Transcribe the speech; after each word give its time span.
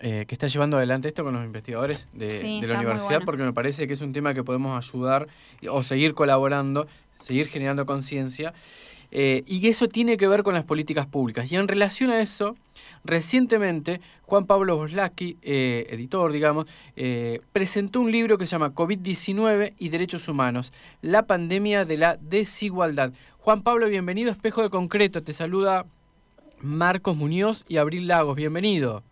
eh, 0.00 0.24
que 0.26 0.34
está 0.34 0.46
llevando 0.46 0.76
adelante 0.76 1.08
esto 1.08 1.24
con 1.24 1.34
los 1.34 1.44
investigadores 1.44 2.08
de, 2.12 2.28
de 2.28 2.66
la 2.66 2.76
universidad, 2.76 3.22
porque 3.24 3.42
me 3.42 3.52
parece 3.52 3.86
que 3.86 3.94
es 3.94 4.00
un 4.00 4.12
tema 4.12 4.34
que 4.34 4.44
podemos 4.44 4.76
ayudar 4.76 5.28
o 5.70 5.82
seguir 5.82 6.14
colaborando, 6.14 6.86
seguir 7.18 7.48
generando 7.48 7.86
conciencia. 7.86 8.52
Eh, 9.10 9.44
y 9.46 9.66
eso 9.68 9.88
tiene 9.88 10.16
que 10.16 10.28
ver 10.28 10.42
con 10.42 10.54
las 10.54 10.64
políticas 10.64 11.06
públicas. 11.06 11.50
Y 11.50 11.56
en 11.56 11.68
relación 11.68 12.10
a 12.10 12.20
eso, 12.20 12.56
recientemente 13.04 14.00
Juan 14.22 14.46
Pablo 14.46 14.76
Boslaski, 14.76 15.38
eh, 15.42 15.86
editor, 15.90 16.32
digamos, 16.32 16.66
eh, 16.96 17.40
presentó 17.52 18.00
un 18.00 18.10
libro 18.10 18.38
que 18.38 18.46
se 18.46 18.52
llama 18.52 18.74
COVID-19 18.74 19.74
y 19.78 19.88
Derechos 19.88 20.28
Humanos, 20.28 20.72
la 21.02 21.26
pandemia 21.26 21.84
de 21.84 21.96
la 21.96 22.16
desigualdad. 22.16 23.12
Juan 23.38 23.62
Pablo, 23.62 23.88
bienvenido 23.88 24.30
a 24.30 24.32
Espejo 24.32 24.62
de 24.62 24.70
Concreto. 24.70 25.22
Te 25.22 25.32
saluda 25.32 25.86
Marcos 26.60 27.16
Muñoz 27.16 27.64
y 27.68 27.76
Abril 27.76 28.08
Lagos. 28.08 28.36
Bienvenido. 28.36 29.04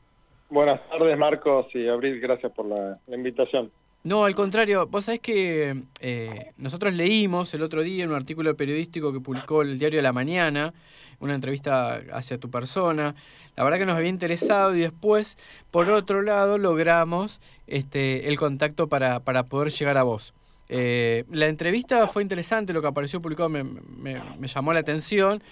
Buenas 0.51 0.81
tardes, 0.89 1.17
Marcos 1.19 1.67
y 1.75 1.89
Abril. 1.89 2.21
Gracias 2.21 2.53
por 2.53 2.67
la 2.67 2.99
invitación. 3.09 3.71
No, 4.05 4.27
al 4.27 4.35
contrario, 4.35 4.87
vos 4.87 5.07
sabés 5.07 5.21
que 5.21 5.83
eh, 6.01 6.53
nosotros 6.59 6.93
leímos 6.93 7.55
el 7.55 7.63
otro 7.63 7.83
día 7.83 8.05
en 8.05 8.11
un 8.11 8.17
artículo 8.17 8.55
periodístico 8.55 9.15
que 9.15 9.21
publicó 9.21 9.63
el 9.63 9.79
diario 9.79 9.99
de 9.99 10.03
la 10.03 10.13
Mañana, 10.13 10.75
una 11.21 11.35
entrevista 11.35 12.03
hacia 12.13 12.37
tu 12.37 12.51
persona, 12.51 13.15
la 13.57 13.65
verdad 13.65 13.79
que 13.79 13.87
nos 13.87 13.97
había 13.97 14.11
interesado 14.11 14.75
y 14.75 14.81
después, 14.81 15.39
por 15.71 15.89
otro 15.89 16.23
lado, 16.23 16.59
logramos 16.59 17.41
este, 17.67 18.29
el 18.29 18.37
contacto 18.37 18.89
para, 18.89 19.21
para 19.21 19.45
poder 19.45 19.71
llegar 19.71 19.97
a 19.97 20.03
vos. 20.03 20.35
Eh, 20.69 21.25
la 21.31 21.47
entrevista 21.47 22.07
fue 22.09 22.23
interesante, 22.23 22.73
lo 22.73 22.83
que 22.83 22.89
apareció 22.89 23.23
publicado 23.23 23.49
me, 23.49 23.63
me, 23.63 24.49
llamó 24.49 24.73
la 24.73 24.81
atención, 24.81 25.43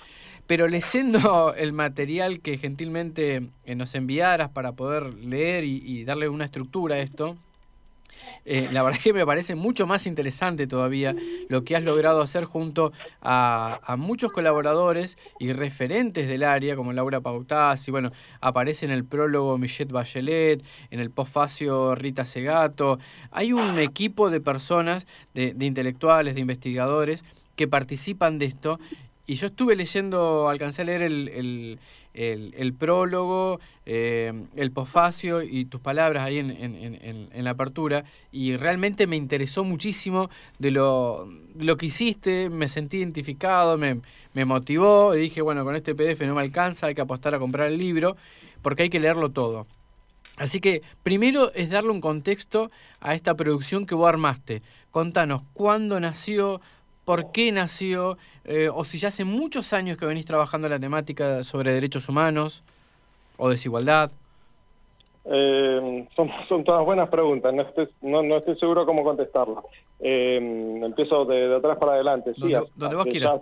pero 0.47 0.69
leyendo 0.69 1.55
el 1.57 1.73
material 1.73 2.41
que 2.41 2.59
gentilmente 2.59 3.51
eh, 3.65 3.75
nos 3.75 3.95
enviaras 3.95 4.51
para 4.51 4.73
poder 4.73 5.15
leer 5.15 5.65
y, 5.65 6.05
darle 6.05 6.29
una 6.29 6.45
estructura 6.45 6.97
a 6.97 6.99
esto, 6.99 7.37
eh, 8.45 8.69
la 8.73 8.83
verdad 8.83 8.99
es 8.99 9.05
que 9.05 9.13
me 9.13 9.25
parece 9.25 9.55
mucho 9.55 9.87
más 9.87 10.07
interesante 10.07 10.67
todavía 10.67 11.15
lo 11.49 11.65
que 11.65 11.77
has 11.77 11.83
logrado 11.85 12.21
hacer 12.23 12.45
junto 12.45 12.93
a, 13.21 13.95
muchos 13.99 14.33
colaboradores 14.33 15.17
y 15.39 15.53
referentes 15.53 16.27
del 16.27 16.43
área, 16.43 16.77
como 16.77 16.93
Laura 16.93 17.21
Pautaz, 17.21 17.87
y 17.89 17.91
bueno, 17.91 18.11
aparece 18.41 18.87
en 18.87 18.93
el 18.93 19.05
prólogo 19.05 19.59
Michette 19.59 19.93
Bachelet, 19.93 20.63
en 20.91 21.01
el 21.01 21.11
postfacio 21.11 21.95
Rita 21.95 22.25
Segato. 22.25 22.99
Hay 23.31 23.53
un 23.53 23.79
equipo 23.79 24.31
de 24.31 24.41
personas, 24.41 25.07
de, 25.35 25.55
intelectuales, 25.61 26.35
de 26.35 26.41
investigadores, 26.41 27.25
que 27.55 27.69
participan 27.69 28.39
de 28.39 28.47
esto. 28.47 28.81
Y 29.33 29.35
yo 29.35 29.47
estuve 29.47 29.75
leyendo, 29.77 30.49
alcancé 30.51 30.83
a 30.83 30.85
leer 30.85 31.03
el 31.03 31.79
el, 32.15 32.75
prólogo, 32.75 33.61
eh, 33.87 34.33
el 34.57 34.71
posfacio 34.71 35.43
y 35.43 35.65
tus 35.65 35.81
palabras 35.81 36.25
ahí 36.25 36.39
en, 36.39 36.51
en, 36.51 37.29
en, 37.33 37.45
la 37.45 37.51
apertura 37.51 38.05
y 38.31 38.57
realmente 38.57 39.07
me 39.07 39.17
interesó 39.17 39.65
muchísimo 39.65 40.31
de 40.59 40.71
lo, 40.71 41.29
lo 41.59 41.77
que 41.77 41.87
hiciste, 41.87 42.51
me 42.51 42.69
sentí 42.69 42.99
identificado, 42.99 43.79
me, 43.79 44.01
me 44.35 44.45
motivó 44.45 45.15
y 45.15 45.21
dije, 45.21 45.41
bueno, 45.43 45.65
con 45.65 45.75
este 45.75 45.95
PDF 45.95 46.21
no 46.23 46.35
me 46.35 46.43
alcanza, 46.43 46.89
hay 46.89 46.95
que 46.95 47.01
apostar 47.01 47.35
a 47.35 47.39
comprar 47.39 47.69
el 47.69 47.79
libro 47.79 48.17
porque 48.61 48.85
hay 48.85 48.91
que 48.91 49.01
leerlo 49.01 49.31
todo. 49.31 49.67
Así 50.37 50.61
que 50.61 50.83
primero 51.03 51.53
es 51.55 51.71
darle 51.71 51.91
un 51.91 52.01
contexto 52.01 52.71
a 53.01 53.15
esta 53.15 53.35
producción 53.35 53.87
que 53.87 53.95
vos 53.95 54.09
armaste. 54.09 54.63
Contanos 54.91 55.43
cuándo 55.53 56.01
nació, 56.01 56.61
por 57.05 57.33
qué 57.33 57.53
nació, 57.53 58.17
eh, 58.45 58.69
o 58.73 58.85
si 58.85 58.99
ya 58.99 59.09
hace 59.09 59.25
muchos 59.25 59.73
años 59.73 59.99
que 59.99 60.07
venís 60.07 60.25
trabajando 60.25 60.69
la 60.69 60.79
temática 60.79 61.45
sobre 61.45 61.73
derechos 61.73 62.09
humanos 62.09 62.63
o 63.39 63.49
desigualdad. 63.49 64.11
Eh, 65.25 66.07
son, 66.17 66.31
son, 66.49 66.65
todas 66.65 66.85
buenas 66.85 67.09
preguntas, 67.09 67.55
no 67.55 67.63
estoy, 67.63 67.89
no, 68.01 68.23
no 68.23 68.37
estoy 68.39 68.57
seguro 68.57 68.85
cómo 68.87 69.05
contestarlas. 69.05 69.65
Eh, 70.01 70.81
empiezo 70.83 71.25
de, 71.25 71.55
atrás 71.55 71.79
para 71.79 71.93
adelante. 71.93 72.35
Sí, 72.35 72.53
donde, 72.75 72.97
vos 72.97 73.07
quieras. 73.07 73.41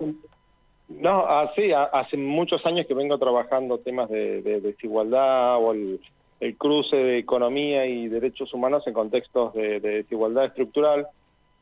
no, 0.89 1.27
así, 1.27 1.73
ah, 1.73 1.85
hace 1.93 2.19
muchos 2.19 2.65
años 2.67 2.87
que 2.87 2.95
vengo 2.95 3.17
trabajando 3.17 3.79
temas 3.79 4.11
de, 4.11 4.43
desigualdad 4.61 5.57
o 5.57 5.73
el, 5.73 6.01
el, 6.41 6.57
cruce 6.57 6.97
de 6.97 7.19
economía 7.19 7.87
y 7.87 8.09
derechos 8.09 8.53
humanos 8.53 8.87
en 8.87 8.93
contextos 8.93 9.55
de 9.55 9.81
desigualdad 9.81 10.47
estructural 10.47 11.07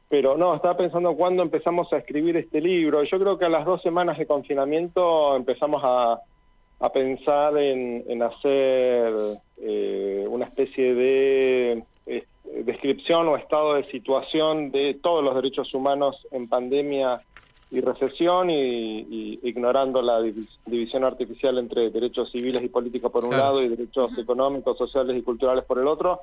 pero 0.08 0.36
no, 0.36 0.54
estaba 0.54 0.76
pensando 0.76 1.14
cuándo 1.14 1.42
empezamos 1.42 1.92
a 1.92 1.98
escribir 1.98 2.36
este 2.36 2.60
libro. 2.60 3.02
Yo 3.04 3.18
creo 3.18 3.38
que 3.38 3.44
a 3.44 3.50
las 3.50 3.64
dos 3.64 3.82
semanas 3.82 4.18
de 4.18 4.26
confinamiento 4.26 5.36
empezamos 5.36 5.82
a, 5.84 6.20
pensar 6.92 7.58
en, 7.58 8.22
hacer 8.22 9.12
eh, 9.58 10.24
una 10.28 10.46
especie 10.46 10.94
de 10.94 11.84
descripción 12.64 13.28
o 13.28 13.36
estado 13.36 13.74
de 13.74 13.84
situación 13.90 14.70
de 14.70 14.94
todos 14.94 15.22
los 15.22 15.34
derechos 15.34 15.72
humanos 15.74 16.26
en 16.30 16.48
pandemia 16.48 17.20
y 17.70 17.80
recesión 17.80 18.48
y, 18.48 19.38
ignorando 19.42 20.00
la 20.00 20.22
división 20.66 21.04
artificial 21.04 21.58
entre 21.58 21.90
derechos 21.90 22.30
civiles 22.30 22.62
y 22.62 22.68
políticos 22.68 23.12
por 23.12 23.24
un 23.24 23.36
lado 23.36 23.62
y 23.62 23.68
derechos 23.68 24.16
económicos, 24.16 24.78
sociales 24.78 25.16
y 25.16 25.22
culturales 25.22 25.64
por 25.64 25.78
el 25.78 25.86
otro 25.86 26.20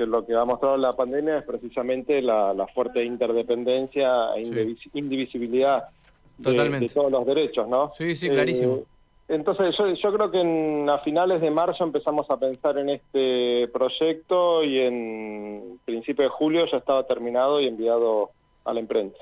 porque 0.00 0.06
lo 0.06 0.26
que 0.26 0.34
ha 0.34 0.44
mostrado 0.44 0.76
la 0.76 0.92
pandemia 0.92 1.38
es 1.38 1.44
precisamente 1.44 2.22
la, 2.22 2.66
fuerte 2.74 3.04
interdependencia 3.04 4.34
e 4.36 4.42
indivisibilidad 4.94 5.84
de, 6.38 6.88
todos 6.92 7.12
los 7.12 7.26
derechos, 7.26 7.68
¿no? 7.68 7.90
Sí, 7.96 8.16
sí, 8.16 8.30
clarísimo. 8.30 8.76
Eh, 8.76 8.84
entonces 9.28 9.76
yo, 9.76 9.86
yo 9.88 10.12
creo 10.12 10.30
que 10.30 10.40
en, 10.40 10.88
a 10.88 10.98
finales 10.98 11.40
de 11.40 11.50
marzo 11.50 11.84
empezamos 11.84 12.28
a 12.30 12.38
pensar 12.38 12.78
en 12.78 12.90
este 12.90 13.68
proyecto 13.68 14.64
y 14.64 14.78
en 14.78 15.78
principio 15.84 16.24
de 16.24 16.30
julio 16.30 16.66
ya 16.70 16.78
estaba 16.78 17.06
terminado 17.06 17.60
y 17.60 17.66
enviado 17.66 18.30
a 18.64 18.72
la 18.72 18.80
imprenta 18.80 19.18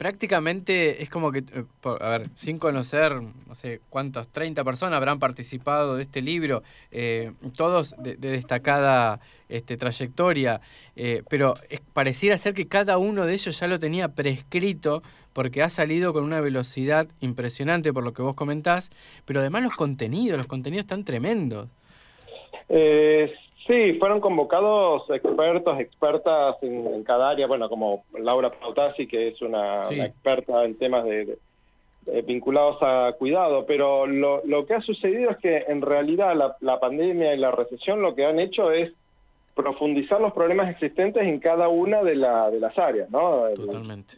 prácticamente 0.00 1.02
es 1.02 1.10
como 1.10 1.30
que, 1.30 1.40
eh, 1.40 1.64
a 1.84 2.08
ver, 2.08 2.30
sin 2.34 2.58
conocer, 2.58 3.20
no 3.20 3.54
sé 3.54 3.82
cuántos, 3.90 4.28
30 4.28 4.64
personas 4.64 4.96
habrán 4.96 5.18
participado 5.18 5.96
de 5.96 6.04
este 6.04 6.22
libro, 6.22 6.62
eh, 6.90 7.32
todos 7.54 7.94
de, 7.98 8.16
destacada 8.16 9.20
este, 9.50 9.76
trayectoria, 9.76 10.62
eh, 10.96 11.22
pero 11.28 11.52
pareciera 11.92 12.38
ser 12.38 12.54
que 12.54 12.66
cada 12.66 12.96
uno 12.96 13.26
de 13.26 13.34
ellos 13.34 13.60
ya 13.60 13.66
lo 13.66 13.78
tenía 13.78 14.08
prescrito 14.08 15.02
porque 15.34 15.62
ha 15.62 15.68
salido 15.68 16.14
con 16.14 16.24
una 16.24 16.40
velocidad 16.40 17.06
impresionante 17.20 17.92
por 17.92 18.02
lo 18.02 18.14
que 18.14 18.22
vos 18.22 18.34
comentás, 18.34 18.88
pero 19.26 19.40
además 19.40 19.64
los 19.64 19.74
contenidos, 19.74 20.38
los 20.38 20.46
contenidos 20.46 20.84
están 20.84 21.04
tremendos. 21.04 21.68
Sí, 23.70 23.92
fueron 24.00 24.18
convocados 24.18 25.08
expertos, 25.10 25.78
expertas 25.78 26.56
en, 26.60 27.04
cada 27.04 27.30
área, 27.30 27.46
bueno, 27.46 27.68
como 27.68 28.02
Laura 28.18 28.50
Pautasi, 28.50 29.06
que 29.06 29.28
es 29.28 29.40
una, 29.42 29.82
experta 29.82 30.64
en 30.64 30.76
temas 30.76 31.04
de, 31.04 31.38
vinculados 32.24 32.78
a 32.80 33.12
cuidado, 33.16 33.66
pero 33.66 34.08
lo, 34.08 34.44
lo, 34.44 34.66
que 34.66 34.74
ha 34.74 34.80
sucedido 34.80 35.30
es 35.30 35.36
que 35.36 35.58
en 35.68 35.82
realidad 35.82 36.34
la, 36.34 36.56
la, 36.58 36.80
pandemia 36.80 37.32
y 37.32 37.38
la 37.38 37.52
recesión 37.52 38.02
lo 38.02 38.16
que 38.16 38.26
han 38.26 38.40
hecho 38.40 38.72
es 38.72 38.92
profundizar 39.54 40.20
los 40.20 40.32
problemas 40.32 40.68
existentes 40.70 41.22
en 41.22 41.38
cada 41.38 41.68
una 41.68 42.02
de, 42.02 42.16
la, 42.16 42.50
de 42.50 42.58
las 42.58 42.76
áreas, 42.76 43.08
¿no? 43.08 43.44
Totalmente. 43.54 44.16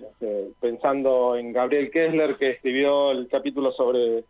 pensando 0.63 1.37
en 1.37 1.53
Gabriel 1.53 1.91
Kessler, 1.91 2.39
que 2.39 2.53
escribió 2.53 3.11
el 3.11 3.29
capítulo 3.29 3.71
sobre 3.73 4.25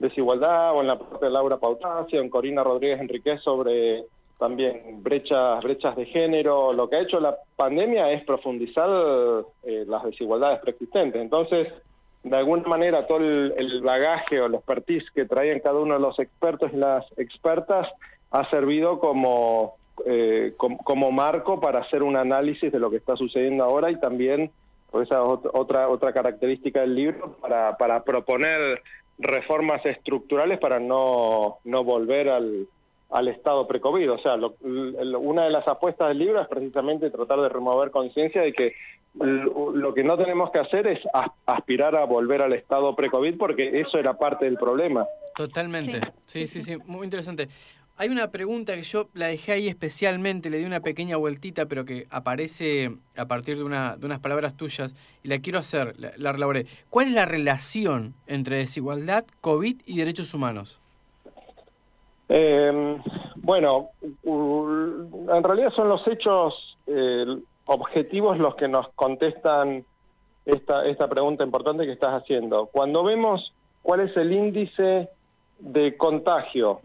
desigualdad, 0.00 0.74
o 0.74 0.80
en 0.80 0.88
la 0.88 0.98
parte 0.98 1.26
de 1.26 1.30
Laura 1.30 1.56
Pautasi, 1.56 2.16
o 2.16 2.20
en 2.20 2.30
Corina 2.30 2.64
Rodríguez 2.64 3.00
Enriquez 3.00 3.40
sobre 3.42 4.04
también 4.38 5.02
brechas, 5.02 5.62
brechas 5.62 5.96
de 5.96 6.06
género. 6.06 6.72
Lo 6.72 6.88
que 6.88 6.96
ha 6.96 7.02
hecho 7.02 7.20
la 7.20 7.36
pandemia 7.56 8.10
es 8.12 8.24
profundizar 8.24 8.88
eh, 9.62 9.84
las 9.86 10.04
desigualdades 10.04 10.60
preexistentes. 10.60 11.20
Entonces, 11.20 11.68
de 12.22 12.36
alguna 12.36 12.64
manera, 12.64 13.06
todo 13.06 13.18
el, 13.18 13.80
bagaje 13.82 14.40
o 14.40 14.48
los 14.48 14.60
expertise 14.60 15.10
que 15.12 15.24
traían 15.24 15.60
cada 15.60 15.78
uno 15.78 15.94
de 15.94 16.00
los 16.00 16.18
expertos 16.18 16.72
y 16.72 16.76
las 16.76 17.06
expertas 17.18 17.88
ha 18.30 18.50
servido 18.50 18.98
como, 18.98 19.76
eh, 20.04 20.54
como, 20.56 21.12
marco 21.12 21.60
para 21.60 21.80
hacer 21.80 22.02
un 22.02 22.16
análisis 22.16 22.72
de 22.72 22.80
lo 22.80 22.90
que 22.90 22.96
está 22.96 23.16
sucediendo 23.16 23.64
ahora 23.64 23.90
y 23.90 24.00
también, 24.00 24.50
por 24.90 25.02
esa 25.02 25.22
otra, 25.22 25.88
otra 25.88 26.12
característica 26.12 26.80
del 26.80 26.96
libro, 26.96 27.36
para, 27.40 27.76
para 27.76 28.02
proponer 28.02 28.82
reformas 29.18 29.84
estructurales 29.86 30.58
para 30.58 30.78
no, 30.78 31.58
no 31.64 31.84
volver 31.84 32.28
al, 32.28 32.66
al 33.10 33.28
estado 33.28 33.66
precovid. 33.66 34.10
O 34.12 34.18
sea, 34.18 34.34
una 34.34 35.44
de 35.44 35.50
las 35.50 35.66
apuestas 35.68 36.08
del 36.08 36.18
libro 36.18 36.40
es 36.40 36.48
precisamente 36.48 37.10
tratar 37.10 37.40
de 37.40 37.48
remover 37.48 37.90
conciencia 37.90 38.42
de 38.42 38.52
que 38.52 38.74
lo 39.14 39.94
que 39.94 40.04
no 40.04 40.18
tenemos 40.18 40.50
que 40.50 40.58
hacer 40.58 40.86
es 40.86 41.00
aspirar 41.46 41.96
a 41.96 42.04
volver 42.04 42.42
al 42.42 42.52
estado 42.52 42.94
precovid 42.94 43.36
porque 43.38 43.80
eso 43.80 43.98
era 43.98 44.18
parte 44.18 44.44
del 44.44 44.56
problema. 44.56 45.06
Totalmente. 45.34 46.00
Sí, 46.26 46.46
sí, 46.46 46.60
sí, 46.60 46.76
muy 46.86 47.04
interesante. 47.04 47.48
Hay 47.98 48.10
una 48.10 48.30
pregunta 48.30 48.74
que 48.74 48.82
yo 48.82 49.08
la 49.14 49.28
dejé 49.28 49.52
ahí 49.52 49.68
especialmente, 49.68 50.50
le 50.50 50.58
di 50.58 50.66
una 50.66 50.80
pequeña 50.80 51.16
vueltita, 51.16 51.64
pero 51.64 51.86
que 51.86 52.06
aparece 52.10 52.94
a 53.16 53.24
partir 53.24 53.56
de, 53.56 53.64
una, 53.64 53.96
de 53.96 54.04
unas 54.04 54.20
palabras 54.20 54.54
tuyas 54.54 54.94
y 55.22 55.28
la 55.28 55.38
quiero 55.38 55.58
hacer, 55.58 55.94
la, 55.98 56.12
la 56.18 56.64
¿Cuál 56.90 57.06
es 57.06 57.12
la 57.14 57.24
relación 57.24 58.14
entre 58.26 58.58
desigualdad, 58.58 59.24
COVID 59.40 59.80
y 59.86 59.96
derechos 59.96 60.34
humanos? 60.34 60.82
Eh, 62.28 62.98
bueno, 63.36 63.90
en 64.24 65.44
realidad 65.44 65.72
son 65.74 65.88
los 65.88 66.06
hechos 66.08 66.76
objetivos 67.66 68.38
los 68.38 68.54
que 68.56 68.68
nos 68.68 68.88
contestan 68.90 69.84
esta, 70.44 70.86
esta 70.86 71.08
pregunta 71.08 71.44
importante 71.44 71.84
que 71.84 71.92
estás 71.92 72.22
haciendo. 72.22 72.66
Cuando 72.66 73.02
vemos 73.02 73.52
cuál 73.82 74.00
es 74.00 74.16
el 74.16 74.32
índice 74.32 75.08
de 75.58 75.96
contagio 75.96 76.80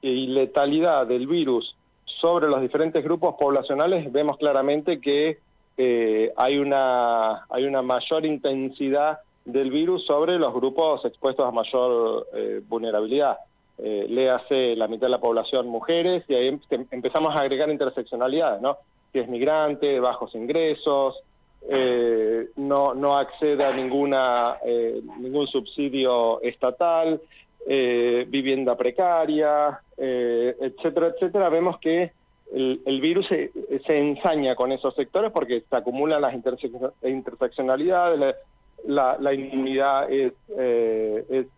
y 0.00 0.26
letalidad 0.28 1.06
del 1.06 1.26
virus 1.26 1.76
sobre 2.04 2.48
los 2.48 2.60
diferentes 2.60 3.02
grupos 3.04 3.36
poblacionales, 3.38 4.10
vemos 4.12 4.38
claramente 4.38 5.00
que 5.00 5.38
eh, 5.76 6.32
hay, 6.36 6.58
una, 6.58 7.44
hay 7.50 7.64
una 7.64 7.82
mayor 7.82 8.24
intensidad 8.24 9.18
del 9.44 9.70
virus 9.70 10.06
sobre 10.06 10.38
los 10.38 10.54
grupos 10.54 11.04
expuestos 11.04 11.46
a 11.46 11.50
mayor 11.50 12.26
eh, 12.34 12.62
vulnerabilidad. 12.66 13.38
Eh, 13.78 14.06
léase 14.08 14.76
la 14.76 14.86
mitad 14.86 15.08
de 15.08 15.10
la 15.10 15.20
población 15.20 15.66
mujeres 15.66 16.22
y 16.28 16.34
ahí 16.34 16.58
empezamos 16.90 17.34
a 17.34 17.40
agregar 17.40 17.68
interseccionalidades, 17.70 18.62
¿no? 18.62 18.78
Si 19.12 19.18
es 19.18 19.28
migrante, 19.28 19.98
bajos 19.98 20.34
ingresos, 20.34 21.20
eh, 21.68 22.50
no, 22.56 22.94
no 22.94 23.16
accede 23.16 23.64
a 23.64 23.72
ninguna, 23.72 24.58
ningún 25.18 25.46
subsidio 25.46 26.40
estatal, 26.42 27.20
vivienda 27.66 28.76
precaria, 28.76 29.80
etcétera, 29.96 31.08
etcétera, 31.08 31.48
vemos 31.48 31.78
que 31.78 32.12
el, 32.52 33.00
virus 33.00 33.26
se, 33.26 33.50
ensaña 33.86 34.54
con 34.54 34.72
esos 34.72 34.94
sectores 34.94 35.32
porque 35.32 35.64
se 35.68 35.76
acumulan 35.76 36.22
las 36.22 36.34
interseccionalidades, 37.02 38.36
la, 38.86 39.32
inmunidad 39.32 40.06
eh, 40.10 40.32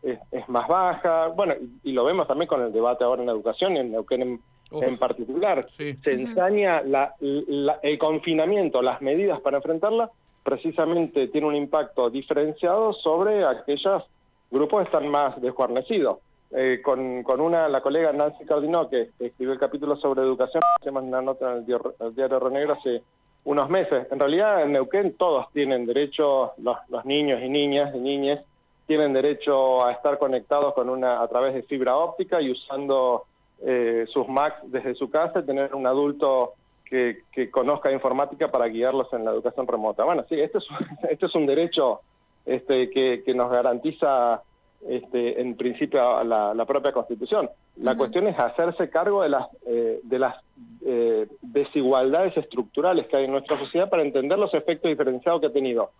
es, 0.02 0.48
más 0.48 0.68
baja, 0.68 1.28
bueno, 1.28 1.54
y, 1.82 1.92
lo 1.92 2.04
vemos 2.04 2.26
también 2.26 2.48
con 2.48 2.62
el 2.62 2.72
debate 2.72 3.04
ahora 3.04 3.22
en 3.22 3.26
la 3.26 3.32
educación, 3.32 3.76
en 3.76 3.92
Neuquén 3.92 4.40
en, 4.70 4.96
particular. 4.98 5.66
Se 5.68 5.96
ensaña 6.04 6.82
el 7.20 7.98
confinamiento, 7.98 8.82
las 8.82 9.00
medidas 9.02 9.40
para 9.40 9.58
enfrentarla, 9.58 10.10
precisamente 10.42 11.28
tiene 11.28 11.46
un 11.48 11.56
impacto 11.56 12.08
diferenciado 12.10 12.92
sobre 12.92 13.44
aquellos 13.44 14.04
grupos 14.50 14.80
que 14.80 14.84
están 14.84 15.08
más 15.08 15.40
desguarnecidos. 15.40 16.18
Eh, 16.52 16.80
con, 16.82 17.24
con 17.24 17.40
una, 17.40 17.68
la 17.68 17.80
colega 17.80 18.12
Nancy 18.12 18.44
Cardinó, 18.44 18.88
que 18.88 19.10
escribió 19.18 19.52
el 19.52 19.58
capítulo 19.58 19.96
sobre 19.96 20.22
educación, 20.22 20.62
hacemos 20.80 21.02
una 21.02 21.20
nota 21.20 21.50
en 21.50 21.58
el 21.58 21.66
diario, 21.66 21.94
el 21.98 22.14
diario 22.14 22.72
hace 22.72 23.02
unos 23.46 23.70
meses. 23.70 24.06
En 24.10 24.18
realidad 24.18 24.62
en 24.62 24.72
Neuquén 24.72 25.14
todos 25.14 25.50
tienen 25.52 25.86
derecho, 25.86 26.52
los, 26.58 27.04
niños 27.04 27.40
y 27.40 27.48
niñas 27.48 27.94
y 27.94 27.98
niñas 27.98 28.40
tienen 28.86 29.12
derecho 29.12 29.84
a 29.86 29.92
estar 29.92 30.18
conectados 30.18 30.74
con 30.74 30.90
una 30.90 31.22
a 31.22 31.28
través 31.28 31.54
de 31.54 31.62
fibra 31.62 31.96
óptica 31.96 32.40
y 32.40 32.50
usando 32.50 33.24
eh, 33.64 34.04
sus 34.08 34.28
Macs 34.28 34.58
desde 34.64 34.96
su 34.96 35.10
casa, 35.10 35.46
tener 35.46 35.74
un 35.76 35.86
adulto 35.86 36.54
que, 36.84 37.22
que, 37.32 37.48
conozca 37.50 37.92
informática 37.92 38.50
para 38.50 38.66
guiarlos 38.66 39.12
en 39.12 39.24
la 39.24 39.30
educación 39.30 39.66
remota. 39.66 40.04
Bueno, 40.04 40.24
sí, 40.28 40.40
este 40.40 40.58
es, 40.58 40.66
este 41.10 41.26
es 41.26 41.34
un 41.36 41.46
derecho 41.46 42.00
este, 42.44 42.90
que, 42.90 43.22
que 43.24 43.34
nos 43.34 43.50
garantiza 43.50 44.42
este, 44.88 45.40
en 45.40 45.56
principio 45.56 46.22
la, 46.24 46.54
la 46.54 46.64
propia 46.64 46.92
Constitución. 46.92 47.50
La 47.76 47.96
cuestión 47.96 48.26
es 48.26 48.38
hacerse 48.38 48.88
cargo 48.88 49.22
de 49.22 49.28
las, 49.28 49.48
eh, 49.66 50.00
de 50.02 50.18
las 50.18 50.36
eh, 50.84 51.26
desigualdades 51.42 52.36
estructurales 52.36 53.06
que 53.08 53.16
hay 53.16 53.24
en 53.24 53.32
nuestra 53.32 53.58
sociedad 53.58 53.90
para 53.90 54.02
entender 54.02 54.38
los 54.38 54.54
efectos 54.54 54.88
diferenciados 54.88 55.40
que 55.40 55.48
ha 55.48 55.52
tenido 55.52 55.90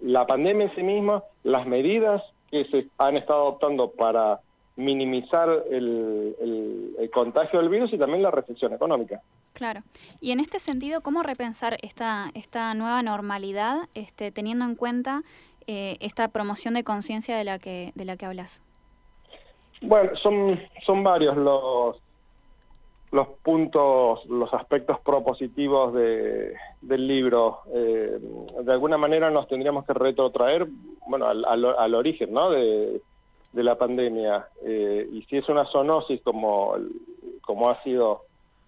la 0.00 0.26
pandemia 0.26 0.66
en 0.66 0.74
sí 0.74 0.82
misma, 0.82 1.22
las 1.44 1.66
medidas 1.66 2.22
que 2.50 2.64
se 2.66 2.88
han 2.98 3.16
estado 3.16 3.42
adoptando 3.42 3.90
para 3.92 4.40
minimizar 4.76 5.64
el, 5.70 6.34
el, 6.98 7.10
contagio 7.10 7.60
del 7.60 7.68
virus 7.68 7.92
y 7.92 7.98
también 7.98 8.22
la 8.22 8.30
recesión 8.30 8.72
económica. 8.72 9.20
Claro. 9.52 9.82
Y 10.20 10.30
en 10.30 10.40
este 10.40 10.58
sentido, 10.58 11.02
¿cómo 11.02 11.22
repensar 11.22 11.76
esta, 11.82 12.30
esta 12.34 12.72
nueva 12.72 13.02
normalidad 13.02 13.88
este, 13.94 14.32
teniendo 14.32 14.64
en 14.64 14.74
cuenta 14.74 15.22
eh, 15.66 15.96
esta 16.00 16.28
promoción 16.28 16.74
de 16.74 16.84
conciencia 16.84 17.36
de 17.36 17.44
la 17.44 17.58
que 17.58 17.92
de 17.94 18.04
la 18.04 18.16
que 18.16 18.26
hablas? 18.26 18.62
Bueno, 19.80 20.14
son 20.16 20.60
son 20.84 21.02
varios 21.02 21.36
los 21.36 21.96
los 23.12 23.28
puntos, 23.42 24.26
los 24.30 24.52
aspectos 24.54 24.98
propositivos 25.00 25.92
de, 25.92 26.54
del 26.80 27.06
libro. 27.06 27.58
Eh, 27.74 28.18
de 28.62 28.72
alguna 28.72 28.96
manera 28.96 29.30
nos 29.30 29.46
tendríamos 29.48 29.84
que 29.84 29.92
retrotraer, 29.92 30.66
bueno, 31.06 31.26
al, 31.26 31.44
al, 31.44 31.94
origen, 31.94 32.32
¿no? 32.32 32.50
De, 32.50 33.02
de 33.52 33.62
la 33.62 33.76
pandemia. 33.76 34.48
Eh, 34.64 35.06
y 35.12 35.22
si 35.24 35.36
es 35.36 35.48
una 35.50 35.66
zoonosis 35.66 36.22
como, 36.22 36.74
como 37.42 37.68
ha 37.68 37.82
sido 37.82 38.22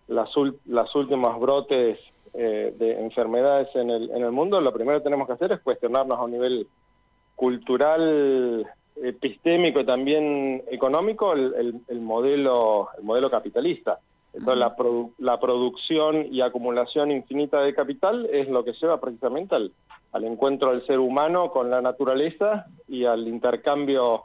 las, 0.09 0.29
las 0.67 0.95
últimas 0.95 1.41
brotes 1.41 1.99
de 2.35 3.01
enfermedades 3.01 3.69
en 3.77 3.91
el, 3.91 4.11
en 4.11 4.25
el 4.25 4.33
mundo, 4.33 4.61
lo 4.61 4.73
primero 4.73 4.99
que 4.99 5.05
tenemos 5.05 5.29
que 5.29 5.35
hacer 5.35 5.53
es 5.53 5.61
cuestionarnos 5.61 6.19
a 6.19 6.25
un 6.25 6.33
nivel 6.33 6.67
cultural, 7.37 8.67
epistémico 9.03 9.81
y 9.81 9.85
también 9.85 10.63
económico 10.71 11.33
el, 11.33 11.81
el, 11.89 12.01
modelo, 12.01 12.89
el 12.97 13.05
modelo 13.05 13.31
capitalista. 13.31 13.99
Entonces, 14.33 14.59
la, 14.59 14.75
la, 15.19 15.41
producción 15.41 16.27
y 16.33 16.41
acumulación 16.41 17.11
infinita 17.11 17.61
de 17.61 17.75
capital 17.75 18.29
es 18.33 18.49
lo 18.49 18.65
que 18.65 18.73
lleva 18.73 19.01
precisamente 19.01 19.55
al, 19.55 19.73
al 20.13 20.25
encuentro 20.25 20.71
del 20.71 20.85
ser 20.87 20.99
humano 20.99 21.51
con 21.51 21.71
la 21.71 21.81
naturaleza 21.81 22.67
y 22.89 23.05
al 23.05 23.29
intercambio 23.29 24.25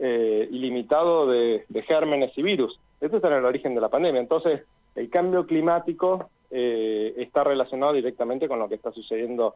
eh, 0.00 0.48
ilimitado 0.50 1.26
de, 1.26 1.64
de, 1.68 1.82
gérmenes 1.82 2.36
y 2.36 2.42
virus. 2.42 2.78
Esto 3.00 3.16
está 3.16 3.28
en 3.28 3.38
el 3.38 3.44
origen 3.44 3.74
de 3.74 3.82
la 3.82 3.90
pandemia. 3.90 4.20
Entonces, 4.20 4.62
el 4.94 5.10
cambio 5.10 5.46
climático 5.46 6.30
eh, 6.50 7.14
está 7.18 7.44
relacionado 7.44 7.92
directamente 7.92 8.48
con 8.48 8.58
lo 8.58 8.68
que 8.68 8.74
está 8.74 8.92
sucediendo 8.92 9.54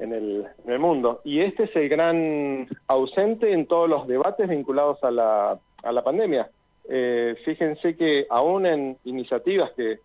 en 0.00 0.12
el, 0.12 0.78
mundo. 0.78 1.20
Y 1.24 1.40
este 1.40 1.64
es 1.64 1.76
el 1.76 1.88
gran 1.88 2.68
ausente 2.88 3.52
en 3.52 3.66
todos 3.66 3.88
los 3.88 4.06
debates 4.06 4.48
vinculados 4.48 5.02
a 5.04 5.10
la, 5.10 5.58
a 5.82 5.92
la 5.92 6.02
pandemia. 6.02 6.50
Eh, 6.88 7.36
fíjense 7.44 7.96
que 7.96 8.26
aún 8.30 8.66
en 8.66 8.96
iniciativas 9.04 9.70
que 9.72 9.98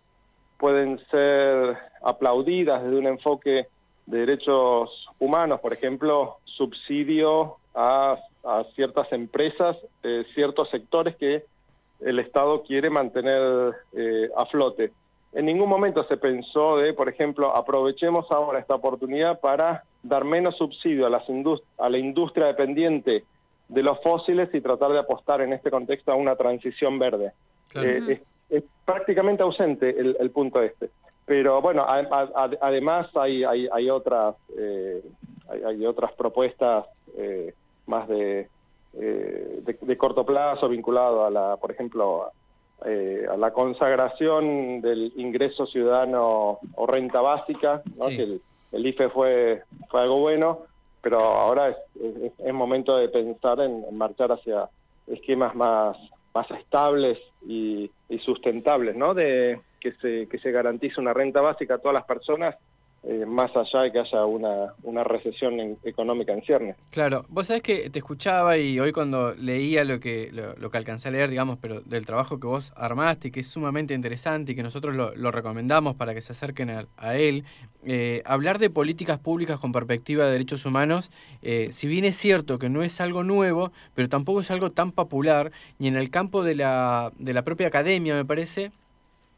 pueden 0.57 0.99
ser 1.09 1.77
aplaudidas 2.03 2.83
desde 2.83 2.97
un 2.97 3.07
enfoque 3.07 3.67
de 4.05 4.19
derechos 4.19 5.07
humanos, 5.19 5.59
por 5.61 5.73
ejemplo, 5.73 6.37
subsidio 6.43 7.55
a, 7.73 8.17
a 8.43 8.63
ciertas 8.75 9.11
empresas, 9.11 9.77
eh, 10.03 10.25
ciertos 10.33 10.69
sectores 10.69 11.15
que 11.15 11.45
el 12.01 12.19
Estado 12.19 12.63
quiere 12.63 12.89
mantener 12.89 13.73
eh, 13.93 14.29
a 14.35 14.45
flote 14.45 14.91
en 15.35 15.45
ningún 15.45 15.67
momento 15.67 16.05
se 16.05 16.15
pensó 16.15 16.77
de, 16.77 16.93
por 16.93 17.09
ejemplo, 17.09 17.55
aprovechemos 17.55 18.25
ahora 18.31 18.59
esta 18.59 18.75
oportunidad 18.75 19.41
para 19.41 19.83
dar 20.01 20.23
menos 20.23 20.55
subsidio 20.55 21.05
a, 21.05 21.09
las 21.09 21.23
a 21.77 21.89
la 21.89 21.97
industria 21.97 22.47
dependiente 22.47 23.25
de 23.67 23.83
los 23.83 24.01
fósiles 24.01 24.49
y 24.53 24.61
tratar 24.61 24.93
de 24.93 24.99
apostar 24.99 25.41
en 25.41 25.51
este 25.51 25.69
contexto 25.69 26.13
a 26.13 26.15
una 26.15 26.37
transición 26.37 26.97
verde. 26.99 27.33
Eh, 27.75 28.21
es, 28.49 28.63
prácticamente 28.85 29.43
ausente 29.43 29.89
el, 29.99 30.31
punto 30.31 30.61
este. 30.61 30.89
Pero 31.25 31.61
bueno, 31.61 31.85
además 31.85 33.07
hay, 33.15 33.43
hay, 33.43 33.89
otras, 33.89 34.35
eh, 34.57 35.01
hay, 35.65 35.85
otras 35.85 36.13
propuestas 36.13 36.85
eh, 37.17 37.53
más 37.87 38.07
de, 38.07 38.47
de, 38.93 39.77
de, 39.81 39.97
corto 39.97 40.25
plazo 40.25 40.69
vinculado 40.69 41.25
a 41.25 41.29
la, 41.29 41.57
por 41.57 41.71
ejemplo, 41.71 42.31
eh, 42.83 43.25
a 43.31 43.37
la 43.37 43.51
consagración 43.51 44.81
del 44.81 45.13
ingreso 45.15 45.65
ciudadano 45.65 46.59
o 46.75 46.87
renta 46.87 47.21
básica, 47.21 47.81
que 48.09 48.39
el, 48.71 48.87
IFE 48.87 49.09
fue, 49.09 49.63
fue 49.89 50.01
algo 50.01 50.19
bueno, 50.19 50.59
pero 51.01 51.19
ahora 51.19 51.69
es, 51.69 51.77
es, 52.37 52.53
momento 52.53 52.97
de 52.97 53.07
pensar 53.09 53.61
en, 53.61 53.85
marchar 53.95 54.31
hacia 54.33 54.69
esquemas 55.07 55.55
más, 55.55 55.97
más 56.33 56.49
estables 56.51 57.17
y, 57.47 57.89
y 58.09 58.19
sustentables, 58.19 58.95
¿no? 58.95 59.13
de 59.13 59.61
que 59.79 59.93
se, 59.93 60.27
que 60.27 60.37
se 60.37 60.51
garantice 60.51 60.99
una 60.99 61.13
renta 61.13 61.41
básica 61.41 61.75
a 61.75 61.77
todas 61.77 61.93
las 61.93 62.05
personas 62.05 62.55
eh, 63.07 63.23
más 63.27 63.55
allá 63.55 63.83
de 63.83 63.91
que 63.91 63.99
haya 63.99 64.25
una, 64.25 64.73
una 64.81 65.03
recesión 65.03 65.77
económica 65.83 66.33
en 66.33 66.41
ciernes. 66.41 66.75
Claro, 66.89 67.23
vos 67.29 67.45
sabés 67.45 67.61
que 67.61 67.89
te 67.91 67.99
escuchaba 67.99 68.57
y 68.57 68.79
hoy 68.79 68.91
cuando 68.93 69.35
leía 69.35 69.83
lo 69.83 69.99
que, 69.99 70.31
lo, 70.31 70.71
que 70.71 70.77
alcancé 70.77 71.09
a 71.09 71.11
leer, 71.11 71.29
digamos, 71.29 71.59
pero 71.61 71.81
del 71.81 72.03
trabajo 72.03 72.39
que 72.39 72.47
vos 72.47 72.73
armaste, 72.75 73.31
que 73.31 73.41
es 73.41 73.47
sumamente 73.47 73.93
interesante 73.93 74.53
y 74.53 74.55
que 74.55 74.63
nosotros 74.63 74.95
lo, 74.95 75.15
lo 75.15 75.29
recomendamos 75.29 75.95
para 75.95 76.15
que 76.15 76.21
se 76.21 76.31
acerquen 76.31 76.87
a, 76.97 77.15
él, 77.15 77.43
eh, 77.85 78.23
hablar 78.25 78.57
de 78.57 78.71
políticas 78.71 79.19
públicas 79.19 79.59
con 79.59 79.71
perspectiva 79.71 80.25
de 80.25 80.31
derechos 80.31 80.65
humanos, 80.65 81.11
eh, 81.43 81.69
si 81.71 81.87
bien 81.87 82.05
es 82.05 82.15
cierto 82.15 82.57
que 82.57 82.69
no 82.69 82.81
es 82.81 82.99
algo 83.01 83.23
nuevo, 83.23 83.71
pero 83.93 84.09
tampoco 84.09 84.39
es 84.39 84.49
algo 84.49 84.71
tan 84.71 84.91
popular, 84.91 85.51
ni 85.77 85.87
en 85.87 85.95
el 85.95 86.09
campo 86.09 86.43
de 86.43 86.55
la, 86.55 87.11
de 87.19 87.33
la 87.33 87.43
propia 87.43 87.67
academia, 87.67 88.15
me 88.15 88.25
parece, 88.25 88.71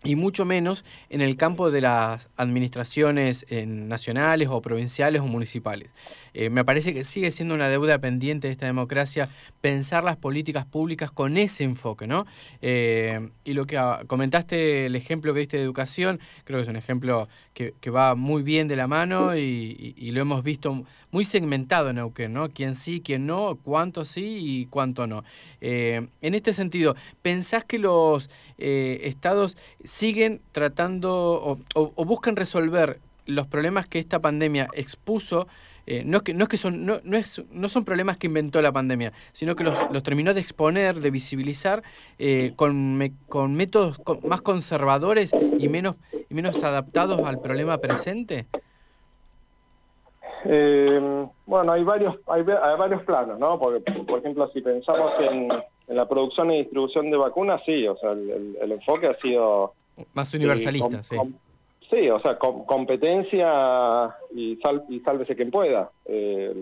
y 0.03 0.15
mucho 0.15 0.45
menos 0.45 0.85
en 1.09 1.21
el 1.21 1.35
campo 1.37 1.71
de 1.71 1.81
las 1.81 2.29
administraciones 2.37 3.45
eh, 3.49 3.65
nacionales 3.65 4.47
o 4.51 4.61
provinciales 4.61 5.21
o 5.21 5.25
municipales. 5.25 5.89
Eh, 6.33 6.51
me 6.51 6.63
parece 6.63 6.93
que 6.93 7.03
sigue 7.03 7.31
siendo 7.31 7.55
una 7.55 7.67
deuda 7.67 7.97
pendiente 7.97 8.47
de 8.47 8.51
esta 8.51 8.67
democracia 8.67 9.27
pensar 9.59 10.03
las 10.03 10.17
políticas 10.17 10.67
públicas 10.67 11.09
con 11.09 11.35
ese 11.35 11.63
enfoque, 11.63 12.05
¿no? 12.05 12.27
Eh, 12.61 13.29
y 13.43 13.53
lo 13.53 13.65
que 13.65 13.77
ah, 13.77 14.01
comentaste, 14.05 14.85
el 14.85 14.95
ejemplo 14.95 15.33
que 15.33 15.39
diste 15.39 15.57
de 15.57 15.63
educación, 15.63 16.19
creo 16.43 16.59
que 16.59 16.63
es 16.63 16.69
un 16.69 16.75
ejemplo 16.75 17.27
que, 17.55 17.73
va 17.89 18.13
muy 18.13 18.43
bien 18.43 18.67
de 18.67 18.75
la 18.75 18.85
mano 18.85 19.35
y, 19.35 20.11
lo 20.11 20.21
hemos 20.21 20.43
visto 20.43 20.85
muy 21.09 21.23
segmentado 21.23 21.89
en 21.89 21.95
Neuquén, 21.95 22.33
¿no? 22.33 22.49
Quién 22.49 22.75
sí, 22.75 23.01
quién 23.03 23.25
no, 23.25 23.57
cuánto 23.63 24.05
sí 24.05 24.37
y 24.41 24.65
cuánto 24.67 25.07
no. 25.07 25.23
en 25.59 26.09
este 26.21 26.53
sentido, 26.53 26.95
¿pensás 27.23 27.63
que 27.63 27.79
los 27.79 28.29
estados 28.57 29.57
siguen 29.87 30.41
tratando 30.51 31.59
o, 31.73 32.05
buscan 32.05 32.35
resolver 32.35 32.99
los 33.25 33.47
problemas 33.47 33.87
que 33.87 33.99
esta 33.99 34.19
pandemia 34.19 34.67
expuso, 34.73 35.47
eh, 35.85 36.03
no, 36.05 36.17
es 36.17 36.23
que, 36.23 36.33
no 36.33 36.43
es 36.43 36.49
que 36.49 36.57
son, 36.57 36.85
no, 36.85 36.99
no, 37.03 37.17
es, 37.17 37.41
no 37.51 37.69
son 37.69 37.85
problemas 37.85 38.17
que 38.17 38.27
inventó 38.27 38.61
la 38.61 38.71
pandemia, 38.71 39.13
sino 39.31 39.55
que 39.55 39.63
los, 39.63 39.73
los 39.91 40.03
terminó 40.03 40.33
de 40.33 40.41
exponer, 40.41 40.99
de 40.99 41.09
visibilizar 41.09 41.83
eh, 42.19 42.53
con, 42.55 42.99
con 43.29 43.55
métodos 43.55 43.99
más 44.23 44.41
conservadores 44.41 45.31
y 45.57 45.69
menos, 45.69 45.95
y 46.29 46.33
menos 46.33 46.63
adaptados 46.63 47.25
al 47.25 47.39
problema 47.39 47.77
presente. 47.77 48.47
Eh, 50.43 51.27
bueno, 51.45 51.73
hay 51.73 51.83
varios, 51.83 52.15
hay, 52.27 52.43
varios 52.43 53.03
planos, 53.03 53.39
¿no? 53.39 53.57
Porque, 53.57 53.91
por 54.03 54.19
ejemplo, 54.19 54.49
si 54.53 54.61
pensamos 54.61 55.11
en, 55.19 55.49
en, 55.87 55.95
la 55.95 56.07
producción 56.07 56.51
y 56.51 56.59
distribución 56.59 57.09
de 57.11 57.17
vacunas, 57.17 57.61
sí, 57.65 57.87
o 57.87 57.97
sea, 57.97 58.11
el, 58.11 58.57
el 58.61 58.71
enfoque 58.71 59.07
ha 59.07 59.17
sido 59.19 59.73
más 60.13 60.33
universalista, 60.33 61.03
sí. 61.03 61.15
sí, 61.89 62.09
o 62.09 62.19
sea, 62.19 62.37
competencia 62.37 64.15
y, 64.33 64.59
y 64.89 64.99
sálvese 64.99 65.35
quien 65.35 65.51
pueda. 65.51 65.91
Eh, 66.05 66.53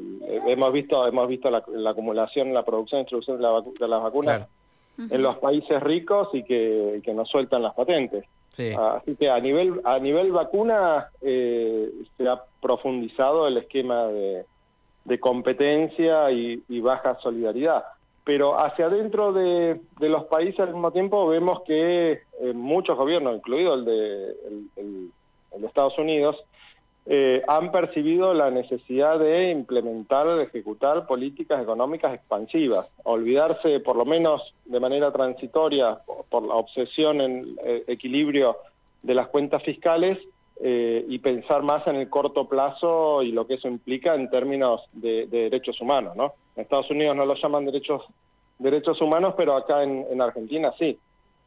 hemos 0.48 0.72
visto 0.72 1.06
hemos 1.08 1.28
visto 1.28 1.50
la, 1.50 1.64
acumulación, 1.90 2.54
la 2.54 2.64
producción 2.64 3.02
y 3.02 3.04
distribución 3.04 3.38
de, 3.38 3.88
las 3.88 4.02
vacunas 4.02 4.48
en 4.98 5.22
los 5.22 5.38
países 5.38 5.82
ricos 5.84 6.30
y 6.34 6.44
que, 6.44 7.02
que 7.04 7.14
nos 7.14 7.30
sueltan 7.30 7.62
las 7.62 7.74
patentes. 7.74 8.26
Así 8.58 9.18
que 9.18 9.30
a 9.30 9.40
nivel 9.42 9.82
a 9.84 10.00
nivel 10.00 10.32
vacuna 10.32 11.10
eh, 11.22 11.92
se 12.16 12.28
ha 12.30 12.42
profundizado 12.62 13.50
el 13.50 13.58
esquema 13.58 14.08
de, 14.08 14.46
competencia 15.20 16.32
y 16.32 16.80
baja 16.80 17.18
solidaridad 17.22 17.84
pero 18.26 18.60
hacia 18.60 18.88
adentro 18.88 19.32
de, 19.32 19.80
los 20.00 20.26
países 20.26 20.60
al 20.60 20.74
mismo 20.74 20.92
tiempo 20.92 21.28
vemos 21.28 21.62
que 21.62 22.24
eh, 22.42 22.54
muchos 22.54 22.98
gobiernos, 22.98 23.36
incluido 23.36 23.76
el 23.76 23.86
de, 23.86 24.36
Estados 25.64 25.98
Unidos, 26.00 26.36
eh, 27.06 27.44
han 27.48 27.72
percibido 27.72 28.34
la 28.34 28.50
necesidad 28.50 29.20
de 29.20 29.52
implementar, 29.52 30.28
de 30.28 30.44
ejecutar 30.44 31.06
políticas 31.06 31.62
económicas 31.62 32.16
expansivas, 32.16 32.88
olvidarse 33.04 33.80
por 33.80 33.96
lo 33.96 34.06
menos 34.06 34.54
de 34.66 34.80
manera 34.80 35.12
transitoria 35.12 36.00
por 36.30 36.44
la 36.44 36.56
obsesión 36.56 37.22
en 37.22 37.58
eh, 37.64 37.84
equilibrio 37.88 38.58
de 39.04 39.14
las 39.14 39.28
cuentas 39.28 39.64
fiscales 39.64 40.18
y 40.58 41.20
pensar 41.20 41.64
más 41.64 41.86
en 41.86 41.98
el 41.98 42.10
corto 42.10 42.48
plazo 42.48 43.22
y 43.22 43.34
lo 43.34 43.46
que 43.46 43.56
eso 43.56 43.68
implica 43.68 44.16
en 44.16 44.30
términos 44.30 44.82
de, 44.94 45.28
de 45.28 45.50
derechos 45.50 45.82
humanos, 45.82 46.16
¿no? 46.16 46.34
En 46.56 46.64
Estados 46.64 46.90
Unidos 46.90 47.16
no 47.16 47.26
lo 47.26 47.36
llaman 47.36 47.66
derechos 47.66 48.04
derechos 48.58 49.02
humanos, 49.02 49.34
pero 49.36 49.56
acá 49.56 49.84
en, 49.84 50.22
Argentina 50.22 50.74
sí. 50.80 50.98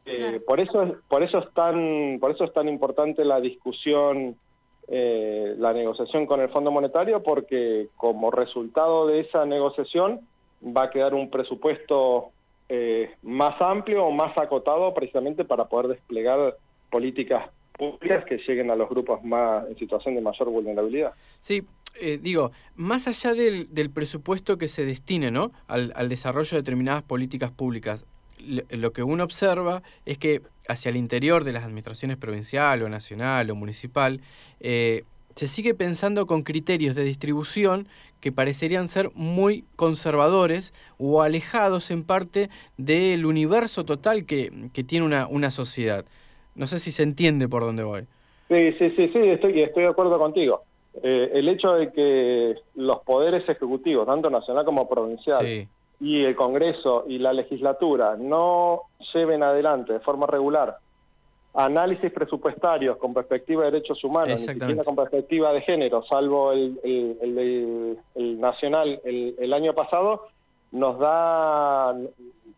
Eh, 0.05 0.39
por 0.45 0.59
eso 0.59 0.95
por 1.07 1.23
eso 1.23 1.39
es 1.39 1.53
tan 1.53 2.17
por 2.19 2.31
eso 2.31 2.43
es 2.43 2.53
tan 2.53 2.67
importante 2.67 3.25
la 3.25 3.41
discusión 3.41 4.37
eh, 4.87 5.53
la 5.57 5.73
negociación 5.73 6.25
con 6.25 6.39
el 6.39 6.49
Fondo 6.49 6.71
Monetario 6.71 7.21
porque 7.21 7.89
como 7.95 8.31
resultado 8.31 9.05
de 9.05 9.19
esa 9.19 9.45
negociación 9.45 10.21
va 10.65 10.83
a 10.83 10.89
quedar 10.89 11.13
un 11.13 11.29
presupuesto 11.29 12.31
eh, 12.69 13.11
más 13.21 13.61
amplio 13.61 14.05
o 14.05 14.11
más 14.11 14.35
acotado 14.37 14.93
precisamente 14.93 15.45
para 15.45 15.65
poder 15.65 15.89
desplegar 15.89 16.55
políticas 16.89 17.49
públicas 17.79 18.25
que 18.25 18.37
lleguen 18.37 18.71
a 18.71 18.75
los 18.75 18.89
grupos 18.89 19.23
más 19.23 19.67
en 19.67 19.77
situación 19.77 20.15
de 20.15 20.21
mayor 20.21 20.49
vulnerabilidad. 20.49 21.13
Sí, 21.39 21.63
eh, 21.95 22.19
digo, 22.21 22.51
más 22.75 23.07
allá 23.07 23.33
del, 23.33 23.89
presupuesto 23.93 24.57
que 24.57 24.67
se 24.67 24.85
destine 24.85 25.31
¿no? 25.31 25.51
al, 25.67 26.09
desarrollo 26.09 26.51
de 26.51 26.57
determinadas 26.57 27.03
políticas 27.03 27.51
públicas, 27.51 28.05
lo 28.39 28.93
que 28.93 29.03
uno 29.03 29.23
observa 29.25 29.83
es 30.05 30.17
que 30.17 30.41
hacia 30.69 30.89
el 30.89 30.95
interior 30.95 31.43
de 31.43 31.51
las 31.51 31.65
administraciones 31.65 32.15
provincial 32.15 32.81
o 32.83 32.89
nacional 32.89 33.49
o 33.49 33.55
municipal, 33.55 34.21
eh, 34.61 35.03
se 35.35 35.47
sigue 35.47 35.73
pensando 35.73 36.25
con 36.25 36.43
criterios 36.43 36.95
de 36.95 37.03
distribución 37.03 37.87
que 38.21 38.31
parecerían 38.31 38.87
ser 38.87 39.11
muy 39.13 39.63
conservadores 39.75 40.73
o 40.97 41.21
alejados 41.21 41.91
en 41.91 42.03
parte 42.03 42.49
del 42.77 43.25
universo 43.25 43.85
total 43.85 44.25
que, 44.25 44.51
tiene 44.85 45.05
una, 45.05 45.27
una 45.27 45.51
sociedad. 45.51 46.05
No 46.55 46.67
sé 46.67 46.79
si 46.79 46.91
se 46.91 47.03
entiende 47.03 47.47
por 47.47 47.63
dónde 47.63 47.83
voy. 47.83 48.01
Sí, 48.49 48.73
sí, 48.77 48.89
sí, 48.95 49.09
sí, 49.13 49.19
estoy, 49.19 49.61
estoy 49.61 49.83
de 49.83 49.89
acuerdo 49.89 50.17
contigo. 50.17 50.63
Eh, 51.01 51.31
el 51.33 51.47
hecho 51.47 51.73
de 51.73 51.91
que 51.91 52.55
los 52.75 52.99
poderes 53.01 53.47
ejecutivos, 53.47 54.05
tanto 54.07 54.29
nacional 54.29 54.65
como 54.65 54.89
provincial, 54.89 55.67
y 56.01 56.23
el 56.23 56.35
Congreso 56.35 57.05
y 57.07 57.19
la 57.19 57.33
legislatura 57.33 58.15
no 58.17 58.83
lleven 59.13 59.43
adelante 59.43 59.93
de 59.93 59.99
forma 59.99 60.25
regular 60.27 60.77
análisis 61.53 62.11
presupuestarios 62.11 62.97
con 62.97 63.13
perspectiva 63.13 63.65
de 63.65 63.71
derechos 63.71 64.03
humanos, 64.03 64.39
ni 64.41 64.53
siquiera 64.53 64.83
con 64.83 64.95
perspectiva 64.95 65.51
de 65.51 65.61
género, 65.61 66.03
salvo 66.03 66.51
el, 66.51 66.79
el, 66.83 68.39
nacional 68.39 69.01
el, 69.03 69.53
año 69.53 69.73
pasado, 69.73 70.27
nos 70.71 70.99
da 70.99 71.95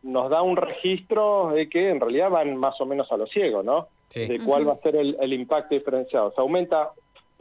nos 0.03 0.29
da 0.31 0.41
un 0.41 0.57
registro 0.57 1.51
de 1.51 1.69
que 1.69 1.89
en 1.89 1.99
realidad 1.99 2.29
van 2.29 2.57
más 2.57 2.79
o 2.81 2.85
menos 2.85 3.11
a 3.11 3.17
lo 3.17 3.27
ciego, 3.27 3.63
¿no? 3.63 3.87
De 4.13 4.41
cuál 4.43 4.67
va 4.67 4.73
a 4.73 4.79
ser 4.79 4.95
el, 4.97 5.33
impacto 5.33 5.73
diferenciado. 5.73 6.33
Se 6.35 6.41
aumenta 6.41 6.91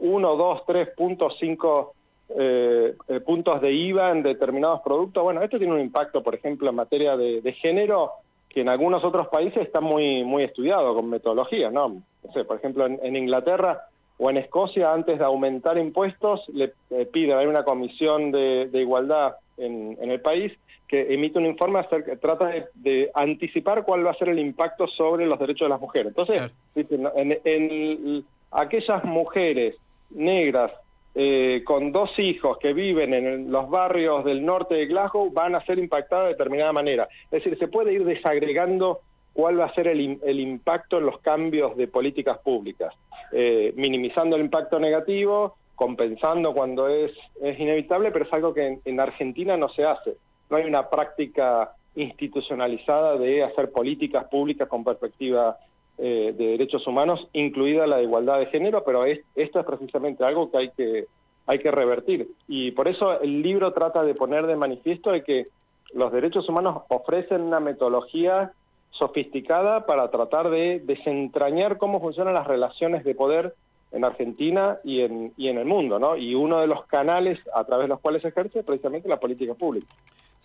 1, 0.01 0.35
2, 0.35 0.65
3 0.65 0.89
puntos, 0.95 1.37
5 1.39 1.93
eh, 2.37 2.95
eh, 3.07 3.19
puntos 3.19 3.61
de 3.61 3.71
IVA 3.71 4.11
en 4.11 4.23
determinados 4.23 4.81
productos. 4.81 5.23
Bueno, 5.23 5.41
esto 5.41 5.57
tiene 5.57 5.73
un 5.73 5.81
impacto, 5.81 6.23
por 6.23 6.33
ejemplo, 6.33 6.69
en 6.69 6.75
materia 6.75 7.17
de, 7.17 7.53
género, 7.53 8.11
que 8.49 8.61
en 8.61 8.69
algunos 8.69 9.03
otros 9.03 9.27
países 9.27 9.63
está 9.63 9.81
muy, 9.81 10.23
muy 10.23 10.43
estudiado 10.43 10.95
con 10.95 11.09
metodologías, 11.09 11.71
¿no? 11.71 12.01
no 12.23 12.33
sé, 12.33 12.43
por 12.45 12.57
ejemplo, 12.57 12.85
en, 12.85 13.15
Inglaterra 13.15 13.81
o 14.17 14.29
en 14.29 14.37
Escocia, 14.37 14.93
antes 14.93 15.19
de 15.19 15.25
aumentar 15.25 15.77
impuestos, 15.77 16.47
le 16.49 16.73
pide, 17.11 17.33
hay 17.33 17.47
una 17.47 17.63
comisión 17.63 18.31
de, 18.31 18.69
igualdad 18.73 19.35
en, 19.57 19.97
el 19.99 20.21
país 20.21 20.53
que 20.87 21.13
emite 21.13 21.37
un 21.37 21.45
informe 21.45 21.79
acerca, 21.79 22.15
trata 22.17 22.51
de, 22.75 23.11
anticipar 23.13 23.83
cuál 23.83 24.05
va 24.05 24.11
a 24.11 24.15
ser 24.15 24.29
el 24.29 24.39
impacto 24.39 24.87
sobre 24.87 25.25
los 25.25 25.39
derechos 25.39 25.65
de 25.65 25.69
las 25.69 25.81
mujeres. 25.81 26.07
Entonces, 26.07 26.51
en, 26.75 27.39
en 27.43 28.25
aquellas 28.51 29.03
mujeres 29.03 29.75
negras 30.13 30.71
eh, 31.13 31.63
con 31.65 31.91
dos 31.91 32.17
hijos 32.19 32.57
que 32.57 32.71
viven 32.71 33.13
en 33.13 33.51
los 33.51 33.69
barrios 33.69 34.23
del 34.23 34.45
norte 34.45 34.75
de 34.75 34.85
Glasgow 34.85 35.29
van 35.31 35.55
a 35.55 35.65
ser 35.65 35.77
impactadas 35.77 36.25
de 36.25 36.31
determinada 36.31 36.71
manera. 36.71 37.09
Es 37.25 37.43
decir, 37.43 37.57
se 37.59 37.67
puede 37.67 37.91
ir 37.91 38.05
desagregando 38.05 39.01
cuál 39.33 39.59
va 39.59 39.65
a 39.65 39.73
ser 39.73 39.87
el, 39.87 39.99
impacto 40.39 40.99
en 40.99 41.05
los 41.05 41.19
cambios 41.19 41.75
de 41.75 41.87
políticas 41.87 42.37
públicas, 42.39 42.93
eh, 43.33 43.73
minimizando 43.75 44.37
el 44.37 44.43
impacto 44.43 44.79
negativo, 44.79 45.55
compensando 45.75 46.53
cuando 46.53 46.87
es, 46.87 47.11
es 47.41 47.59
inevitable, 47.59 48.11
pero 48.11 48.25
es 48.25 48.33
algo 48.33 48.53
que 48.53 48.67
en, 48.67 48.81
en 48.85 48.99
Argentina 48.99 49.57
no 49.57 49.67
se 49.67 49.83
hace. 49.83 50.15
No 50.49 50.57
hay 50.57 50.65
una 50.65 50.89
práctica 50.89 51.73
institucionalizada 51.95 53.17
de 53.17 53.43
hacer 53.43 53.71
políticas 53.71 54.25
públicas 54.25 54.67
con 54.69 54.83
perspectiva 54.83 55.57
eh, 56.03 56.33
de 56.35 56.47
derechos 56.47 56.87
humanos, 56.87 57.27
incluida 57.31 57.85
la 57.85 58.01
igualdad 58.01 58.39
de 58.39 58.47
género, 58.47 58.83
pero 58.83 59.05
esto 59.05 59.59
es 59.59 59.65
precisamente 59.65 60.23
algo 60.23 60.49
que 60.49 60.57
hay 60.57 60.69
que 60.69 61.05
hay 61.45 61.59
que 61.59 61.69
revertir. 61.69 62.27
Y 62.47 62.71
por 62.71 62.87
eso 62.87 63.21
el 63.21 63.43
libro 63.43 63.71
trata 63.71 64.03
de 64.03 64.15
poner 64.15 64.47
de 64.47 64.55
manifiesto 64.55 65.11
de 65.11 65.23
que 65.23 65.47
los 65.93 66.11
derechos 66.11 66.49
humanos 66.49 66.83
ofrecen 66.87 67.41
una 67.41 67.59
metodología 67.59 68.51
sofisticada 68.91 69.85
para 69.85 70.09
tratar 70.09 70.49
de 70.49 70.79
desentrañar 70.79 71.77
cómo 71.77 71.99
funcionan 71.99 72.33
las 72.33 72.47
relaciones 72.47 73.03
de 73.03 73.13
poder 73.13 73.53
en 73.91 74.05
Argentina 74.05 74.79
y 74.83 75.01
en, 75.01 75.33
y 75.37 75.47
en 75.49 75.57
el 75.57 75.65
mundo, 75.65 75.99
¿no? 75.99 76.15
Y 76.17 76.35
uno 76.35 76.61
de 76.61 76.67
los 76.67 76.85
canales 76.85 77.39
a 77.53 77.63
través 77.65 77.85
de 77.85 77.89
los 77.89 77.99
cuales 77.99 78.21
se 78.21 78.29
ejerce 78.29 78.59
es 78.59 78.65
precisamente 78.65 79.09
la 79.09 79.19
política 79.19 79.53
pública. 79.53 79.87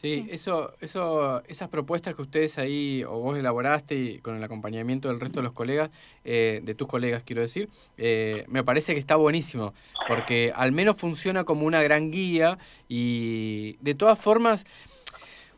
Sí, 0.02 0.28
Eso, 0.30 0.72
eso, 0.80 1.42
esas 1.48 1.68
propuestas 1.68 2.14
que 2.14 2.22
ustedes 2.22 2.58
ahí, 2.58 3.02
o 3.04 3.18
vos 3.18 3.38
elaboraste 3.38 3.94
y 3.94 4.18
con 4.18 4.36
el 4.36 4.44
acompañamiento 4.44 5.08
del 5.08 5.18
resto 5.18 5.40
de 5.40 5.44
los 5.44 5.52
colegas, 5.52 5.90
eh, 6.22 6.60
de 6.62 6.74
tus 6.74 6.86
colegas 6.86 7.22
quiero 7.24 7.40
decir, 7.40 7.70
eh, 7.96 8.44
me 8.46 8.62
parece 8.62 8.92
que 8.92 9.00
está 9.00 9.16
buenísimo, 9.16 9.72
porque 10.06 10.52
al 10.54 10.72
menos 10.72 10.98
funciona 10.98 11.44
como 11.44 11.66
una 11.66 11.82
gran 11.82 12.10
guía 12.10 12.58
y 12.88 13.78
de 13.80 13.94
todas 13.94 14.18
formas 14.18 14.66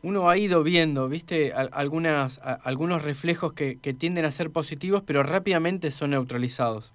uno 0.03 0.29
ha 0.29 0.37
ido 0.37 0.63
viendo, 0.63 1.09
viste, 1.09 1.51
algunas, 1.53 2.39
algunos 2.63 3.03
reflejos 3.03 3.51
que, 3.51 3.75
tienden 3.99 4.23
a 4.23 4.31
ser 4.31 4.51
positivos, 4.51 5.03
pero 5.05 5.23
rápidamente 5.23 5.91
son 5.91 6.11
neutralizados. 6.11 6.93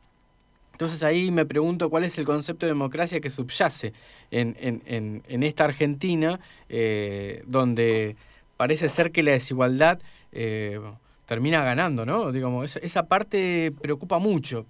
Entonces 0.75 1.05
ahí 1.05 1.31
me 1.31 1.47
pregunto 1.47 1.89
cuál 1.89 2.03
es 2.03 2.19
el 2.19 2.25
concepto 2.25 2.67
de 2.67 2.73
democracia 2.73 3.21
que 3.21 3.31
subyace 3.31 3.93
en, 4.33 4.57
en, 4.59 5.23
en, 5.29 5.43
esta 5.45 5.65
Argentina, 5.65 6.41
eh, 6.69 7.45
donde 7.47 8.17
parece 8.57 8.89
ser 8.89 9.13
que 9.13 9.23
la 9.23 9.31
desigualdad 9.31 10.01
eh, 10.33 10.81
termina 11.27 11.63
ganando, 11.63 12.05
¿no? 12.05 12.33
Digamos, 12.33 12.75
esa 12.75 13.07
parte 13.07 13.73
preocupa 13.81 14.19
mucho. 14.19 14.67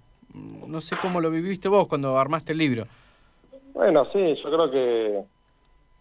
No 0.67 0.79
sé 0.79 0.95
cómo 1.01 1.21
lo 1.21 1.31
viviste 1.31 1.69
vos 1.69 1.87
cuando 1.87 2.19
armaste 2.19 2.51
el 2.51 2.59
libro. 2.59 2.85
Bueno, 3.73 4.05
sí, 4.13 4.35
yo 4.43 4.51
creo 4.51 4.69
que 4.69 5.23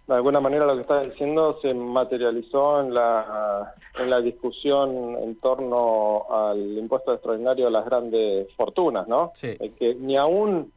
de 0.06 0.14
alguna 0.14 0.40
manera 0.40 0.66
lo 0.66 0.74
que 0.74 0.82
estás 0.82 1.06
diciendo 1.06 1.58
se 1.62 1.74
materializó 1.74 2.80
en 2.80 2.92
la, 2.92 3.74
en 3.98 4.10
la 4.10 4.20
discusión 4.20 5.16
en 5.22 5.36
torno 5.36 6.26
al 6.30 6.60
impuesto 6.78 7.14
extraordinario 7.14 7.68
a 7.68 7.70
las 7.70 7.86
grandes 7.86 8.52
fortunas, 8.54 9.08
¿no? 9.08 9.32
Sí. 9.34 9.56
Que 9.78 9.94
ni 9.94 10.16
aún 10.16 10.70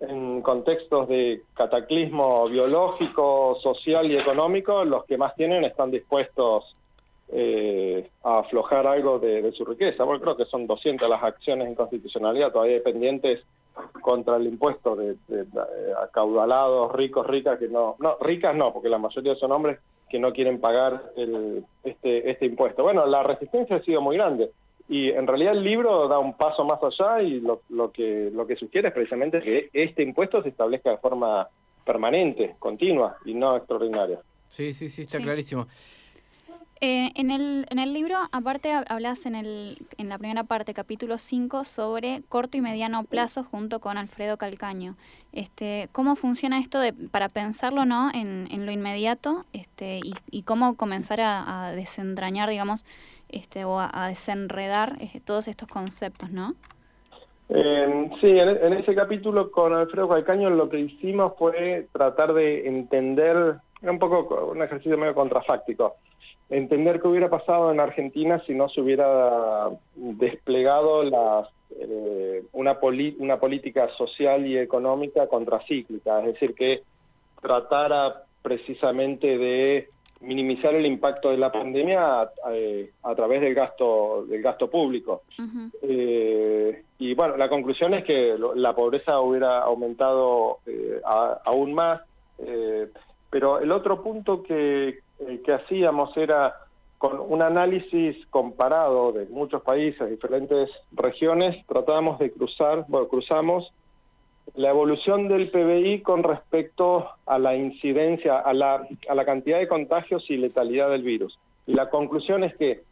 en 0.00 0.42
contextos 0.42 1.08
de 1.08 1.42
cataclismo 1.54 2.48
biológico, 2.48 3.58
social 3.62 4.10
y 4.10 4.18
económico, 4.18 4.84
los 4.84 5.04
que 5.04 5.16
más 5.16 5.34
tienen 5.34 5.64
están 5.64 5.90
dispuestos 5.90 6.76
eh, 7.28 8.08
a 8.22 8.38
aflojar 8.38 8.86
algo 8.86 9.18
de, 9.18 9.50
su 9.52 9.64
riqueza. 9.64 10.04
Bueno, 10.04 10.20
creo 10.20 10.36
que 10.36 10.44
son 10.44 10.66
200 10.66 11.08
las 11.08 11.22
acciones 11.22 11.68
en 11.68 11.74
constitucionalidad 11.74 12.52
todavía 12.52 12.78
pendientes 12.80 13.40
contra 14.00 14.36
el 14.36 14.46
impuesto 14.46 14.96
de, 14.96 15.16
acaudalados, 16.02 16.92
ricos, 16.92 17.26
ricas, 17.26 17.58
que 17.58 17.68
no, 17.68 17.96
no, 17.98 18.16
ricas 18.20 18.54
no, 18.54 18.72
porque 18.72 18.88
la 18.88 18.98
mayoría 18.98 19.34
son 19.36 19.52
hombres 19.52 19.78
que 20.08 20.18
no 20.18 20.32
quieren 20.32 20.60
pagar 20.60 21.12
el, 21.16 21.64
este, 21.82 22.30
este 22.30 22.46
impuesto. 22.46 22.82
Bueno, 22.82 23.06
la 23.06 23.22
resistencia 23.22 23.76
ha 23.76 23.82
sido 23.82 24.00
muy 24.00 24.16
grande 24.16 24.50
y 24.88 25.10
en 25.10 25.26
realidad 25.26 25.54
el 25.54 25.64
libro 25.64 26.06
da 26.06 26.18
un 26.18 26.36
paso 26.36 26.64
más 26.64 26.78
allá 26.82 27.20
y 27.22 27.40
lo, 27.40 27.62
lo, 27.70 27.90
que, 27.90 28.30
lo 28.32 28.46
que 28.46 28.56
sugiere 28.56 28.88
es 28.88 28.94
precisamente 28.94 29.40
que 29.40 29.68
este 29.72 30.02
impuesto 30.02 30.42
se 30.42 30.50
establezca 30.50 30.90
de 30.90 30.98
forma 30.98 31.48
permanente, 31.84 32.54
continua 32.58 33.16
y 33.24 33.34
no 33.34 33.56
extraordinaria. 33.56 34.20
Sí, 34.48 34.72
sí, 34.72 34.88
sí, 34.88 35.02
está 35.02 35.18
clarísimo. 35.18 35.66
Eh, 36.82 37.10
en, 37.14 37.30
el, 37.30 37.64
en 37.70 37.78
el 37.78 37.94
libro, 37.94 38.16
aparte, 38.32 38.70
hablas 38.70 39.24
en, 39.24 39.34
el, 39.34 39.78
en 39.96 40.10
la 40.10 40.18
primera 40.18 40.44
parte, 40.44 40.74
capítulo 40.74 41.16
5, 41.16 41.64
sobre 41.64 42.22
corto 42.28 42.58
y 42.58 42.60
mediano 42.60 43.02
plazo 43.04 43.44
junto 43.44 43.80
con 43.80 43.96
Alfredo 43.96 44.36
Calcaño. 44.36 44.92
Este, 45.32 45.88
¿Cómo 45.92 46.16
funciona 46.16 46.58
esto 46.58 46.78
de, 46.78 46.92
para 46.92 47.30
pensarlo 47.30 47.86
¿no? 47.86 48.10
en, 48.12 48.46
en 48.50 48.66
lo 48.66 48.72
inmediato 48.72 49.40
este, 49.54 50.00
y, 50.04 50.12
y 50.30 50.42
cómo 50.42 50.76
comenzar 50.76 51.20
a, 51.22 51.72
desentrañar, 51.74 52.50
digamos, 52.50 52.84
este, 53.30 53.64
o 53.64 53.80
a, 53.80 54.08
desenredar 54.08 54.98
eh, 55.00 55.20
todos 55.24 55.48
estos 55.48 55.68
conceptos, 55.68 56.30
¿no? 56.30 56.54
sí, 57.48 58.26
en, 58.26 58.48
en, 58.48 58.72
ese 58.72 58.92
capítulo 58.94 59.52
con 59.52 59.72
Alfredo 59.72 60.08
Calcaño 60.08 60.50
lo 60.50 60.68
que 60.68 60.80
hicimos 60.80 61.32
fue 61.38 61.86
tratar 61.92 62.34
de 62.34 62.66
entender, 62.66 63.54
un 63.82 63.98
poco 64.00 64.46
un 64.46 64.62
ejercicio 64.62 64.98
medio 64.98 65.14
contrafáctico, 65.14 65.94
entender 66.50 67.00
qué 67.00 67.08
hubiera 67.08 67.28
pasado 67.28 67.72
en 67.72 67.80
Argentina 67.80 68.42
si 68.46 68.54
no 68.54 68.68
se 68.68 68.80
hubiera 68.80 69.68
desplegado 69.94 71.02
las, 71.02 71.48
eh, 71.80 72.44
una, 72.52 72.78
una 73.18 73.40
política 73.40 73.88
social 73.96 74.46
y 74.46 74.56
económica 74.56 75.26
contracíclica, 75.26 76.20
es 76.20 76.34
decir, 76.34 76.54
que 76.54 76.82
tratara 77.40 78.22
precisamente 78.42 79.38
de 79.38 79.88
minimizar 80.20 80.74
el 80.74 80.86
impacto 80.86 81.30
de 81.30 81.36
la 81.36 81.52
pandemia 81.52 82.00
a, 82.00 82.30
eh, 82.52 82.90
través 83.14 83.40
del 83.42 83.54
gasto 83.54 84.24
del 84.26 84.40
gasto 84.40 84.70
público. 84.70 85.22
Eh, 85.82 86.82
y 86.98 87.14
bueno, 87.14 87.36
la 87.36 87.48
conclusión 87.48 87.92
es 87.94 88.04
que 88.04 88.36
la 88.54 88.74
pobreza 88.74 89.20
hubiera 89.20 89.58
aumentado 89.58 90.60
aún 91.44 91.74
más, 91.74 92.00
pero 93.30 93.60
el 93.60 93.70
otro 93.72 94.02
punto 94.02 94.42
que, 94.42 95.00
eh, 95.26 95.40
que 95.44 95.52
hacíamos 95.52 96.16
era 96.16 96.56
con 96.98 97.20
un 97.20 97.42
análisis 97.42 98.16
comparado 98.30 99.12
de 99.12 99.26
muchos 99.26 99.62
países, 99.62 100.08
diferentes 100.08 100.70
regiones, 100.92 101.56
tratábamos 101.66 102.18
de 102.18 102.32
cruzar, 102.32 102.86
bueno, 102.88 103.08
cruzamos 103.08 103.72
la 104.54 104.70
evolución 104.70 105.28
del 105.28 105.50
PBI 105.50 106.00
con 106.00 106.22
respecto 106.22 107.08
a 107.26 107.38
la 107.38 107.54
incidencia, 107.56 108.38
a 108.38 108.54
la, 108.54 108.86
a 109.08 109.14
la 109.14 109.24
cantidad 109.24 109.58
de 109.58 109.68
contagios 109.68 110.30
y 110.30 110.36
letalidad 110.36 110.90
del 110.90 111.02
virus. 111.02 111.38
Y 111.66 111.74
la 111.74 111.90
conclusión 111.90 112.44
es 112.44 112.56
que 112.56 112.82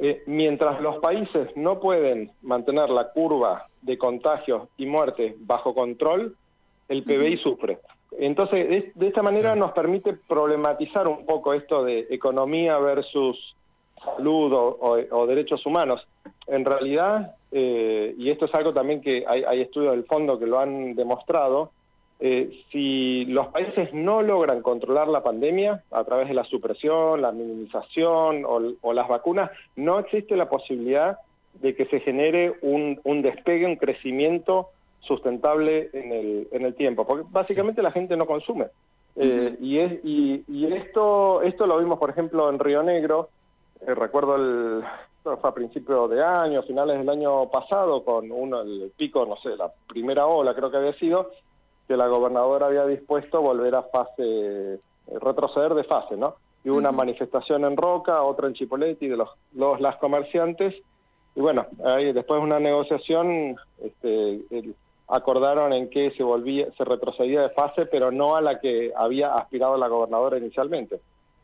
eh, 0.00 0.22
mientras 0.26 0.80
los 0.80 0.96
países 0.96 1.48
no 1.56 1.78
pueden 1.78 2.32
mantener 2.42 2.90
la 2.90 3.10
curva 3.10 3.68
de 3.82 3.96
contagios 3.98 4.68
y 4.76 4.86
muertes 4.86 5.34
bajo 5.38 5.74
control, 5.74 6.36
el 6.88 7.04
PBI 7.04 7.36
sufre. 7.36 7.78
Entonces, 8.18 8.94
de, 8.94 9.06
esta 9.06 9.22
manera 9.22 9.56
nos 9.56 9.72
permite 9.72 10.12
problematizar 10.12 11.08
un 11.08 11.24
poco 11.26 11.52
esto 11.52 11.84
de 11.84 12.06
economía 12.10 12.78
versus 12.78 13.56
salud 14.04 14.52
o, 14.52 15.26
derechos 15.26 15.64
humanos. 15.66 16.06
En 16.46 16.64
realidad, 16.64 17.34
eh, 17.50 18.14
y 18.18 18.30
esto 18.30 18.44
es 18.44 18.54
algo 18.54 18.72
también 18.72 19.00
que 19.00 19.24
hay, 19.26 19.60
estudios 19.62 19.92
del 19.92 20.04
fondo 20.04 20.38
que 20.38 20.46
lo 20.46 20.58
han 20.58 20.94
demostrado, 20.94 21.70
eh, 22.20 22.62
si 22.70 23.24
los 23.26 23.48
países 23.48 23.92
no 23.92 24.22
logran 24.22 24.62
controlar 24.62 25.08
la 25.08 25.22
pandemia 25.22 25.82
a 25.90 26.04
través 26.04 26.28
de 26.28 26.34
la 26.34 26.44
supresión, 26.44 27.20
la 27.20 27.32
minimización 27.32 28.44
o, 28.46 28.92
las 28.92 29.08
vacunas, 29.08 29.50
no 29.76 29.98
existe 29.98 30.36
la 30.36 30.48
posibilidad 30.48 31.18
de 31.54 31.74
que 31.74 31.86
se 31.86 32.00
genere 32.00 32.54
un, 32.62 33.00
un 33.04 33.22
despegue, 33.22 33.66
un 33.66 33.76
crecimiento 33.76 34.70
sustentable 35.06 35.90
en 35.92 36.12
el, 36.12 36.48
en 36.52 36.64
el 36.64 36.74
tiempo, 36.74 37.06
porque 37.06 37.26
básicamente 37.30 37.82
la 37.82 37.92
gente 37.92 38.16
no 38.16 38.26
consume. 38.26 38.66
Eh, 39.16 39.56
y, 39.60 39.78
es, 39.78 40.04
y, 40.04 40.66
esto, 40.74 41.42
esto 41.42 41.66
lo 41.66 41.78
vimos, 41.78 41.98
por 41.98 42.10
ejemplo, 42.10 42.50
en 42.50 42.58
Río 42.58 42.82
Negro, 42.82 43.28
eh, 43.86 43.94
recuerdo 43.94 44.36
el, 44.36 44.82
fue 45.22 45.38
a 45.42 45.54
principios 45.54 46.10
de 46.10 46.22
año, 46.22 46.62
finales 46.62 46.98
del 46.98 47.08
año 47.08 47.48
pasado, 47.48 48.04
con 48.04 48.30
uno, 48.30 48.60
el 48.62 48.92
pico, 48.96 49.24
no 49.24 49.36
sé, 49.36 49.56
la 49.56 49.70
primera 49.88 50.26
ola 50.26 50.54
creo 50.54 50.70
que 50.70 50.78
había 50.78 50.94
sido, 50.94 51.30
que 51.86 51.96
la 51.96 52.08
gobernadora 52.08 52.66
había 52.66 52.86
dispuesto 52.86 53.40
volver 53.40 53.74
a 53.76 53.82
fase, 53.82 54.22
eh, 54.24 54.78
retroceder 55.20 55.74
de 55.74 55.84
fase, 55.84 56.16
¿no? 56.16 56.36
Y 56.64 56.70
hubo 56.70 56.78
una 56.78 56.92
manifestación 56.92 57.64
en 57.64 57.76
Roca, 57.76 58.22
otra 58.22 58.48
en 58.48 58.54
Chipoleti 58.54 59.06
de 59.06 59.16
los, 59.16 59.28
los 59.52 59.80
las 59.80 59.96
comerciantes, 59.96 60.74
y 61.36 61.40
bueno, 61.40 61.66
ahí 61.84 62.12
después 62.12 62.40
de 62.40 62.46
una 62.46 62.60
negociación, 62.60 63.56
este, 63.82 64.40
el, 64.50 64.74
acordaron 65.08 65.72
en 65.72 65.90
que 65.90 66.10
se 66.12 66.22
volvía, 66.22 66.68
se 66.76 66.84
retrocedía 66.84 67.42
de 67.42 67.50
fase, 67.50 67.86
pero 67.86 68.10
no 68.10 68.36
a 68.36 68.40
la 68.40 68.60
que 68.60 68.92
había 68.96 69.34
aspirado 69.34 69.76
la 69.76 69.88
gobernadora 69.88 70.38
inicialmente. 70.38 71.00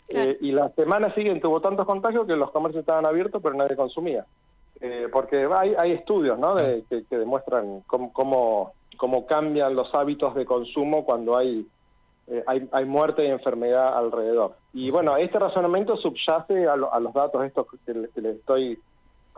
Eh, 0.09 0.39
y 0.41 0.51
la 0.53 0.71
semana 0.71 1.15
siguiente 1.15 1.47
hubo 1.47 1.61
tantos 1.61 1.87
contagios 1.87 2.27
que 2.27 2.35
los 2.35 2.51
comercios 2.51 2.81
estaban 2.81 3.07
abiertos, 3.07 3.41
pero 3.43 3.55
nadie 3.55 3.77
consumía. 3.77 4.27
Eh, 4.81 5.09
porque 5.13 5.47
hay, 5.57 5.75
hay 5.79 5.93
estudios 5.93 6.39
¿no? 6.39 6.55
de, 6.55 6.83
que, 6.89 7.05
demuestran 7.11 7.83
cómo, 7.87 8.73
cómo, 8.97 9.27
cambian 9.27 9.77
los 9.77 9.95
hábitos 9.95 10.35
de 10.35 10.47
consumo 10.47 11.05
cuando 11.05 11.37
hay, 11.37 11.67
eh, 12.29 12.43
hay, 12.47 12.67
hay, 12.73 12.85
muerte 12.87 13.25
y 13.25 13.29
enfermedad 13.29 13.97
alrededor. 13.97 14.57
Y 14.73 14.91
bueno, 14.91 15.17
este 15.19 15.39
razonamiento 15.39 15.97
subyace 15.99 16.67
a, 16.67 16.73
a 16.73 17.01
los 17.01 17.13
datos 17.13 17.45
estos 17.45 17.67
que, 17.85 18.09
que 18.15 18.21
les 18.23 18.37
estoy 18.37 18.81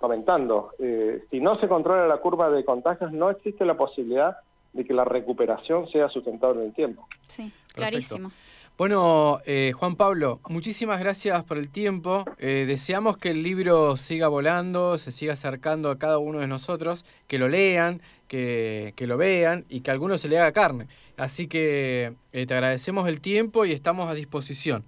comentando, 0.03 0.73
eh, 0.81 1.23
si 1.31 1.41
no 1.41 1.59
se 1.61 1.69
controla 1.69 2.09
la 2.09 2.19
curva 2.19 2.51
de 2.51 2.65
contagios, 2.65 3.13
no 3.13 3.31
existe 3.31 3.65
la 3.65 3.77
posibilidad 3.77 4.37
de 4.73 4.85
que 4.85 4.93
la 4.93 5.05
recuperación 5.05 5.89
sea 5.89 6.09
sustentable 6.09 6.61
en 6.61 6.67
el 6.67 6.75
tiempo. 6.75 7.07
Sí, 7.29 7.53
clarísimo. 7.73 8.33
Bueno, 8.77 9.39
eh, 9.47 9.71
Juan 9.77 9.95
Pablo, 9.95 10.41
muchísimas 10.49 10.99
gracias 10.99 11.45
por 11.45 11.57
el 11.57 11.69
tiempo. 11.71 12.25
Eh, 12.39 12.65
deseamos 12.67 13.17
que 13.17 13.31
el 13.31 13.45
libro 13.45 13.97
siga 13.97 14.27
volando, 14.27 14.99
se 14.99 15.13
siga 15.13 15.35
acercando 15.35 15.91
a 15.91 15.99
cada 15.99 16.19
uno 16.19 16.41
de 16.41 16.49
nosotros, 16.49 17.05
que 17.29 17.39
lo 17.39 17.49
lean, 17.49 18.03
que, 18.27 18.95
que 18.97 19.07
lo 19.07 19.17
vean 19.17 19.67
y 19.69 19.83
que 19.83 19.93
a 19.93 19.95
alguno 19.95 20.19
se 20.19 20.27
le 20.29 20.39
haga 20.39 20.51
carne. 20.51 20.89
Así 21.17 21.47
que 21.47 22.15
te 22.33 22.55
agradecemos 22.55 23.07
el 23.07 23.21
tiempo 23.21 23.67
y 23.67 23.73
estamos 23.73 24.11
a 24.11 24.15
disposición. 24.15 24.85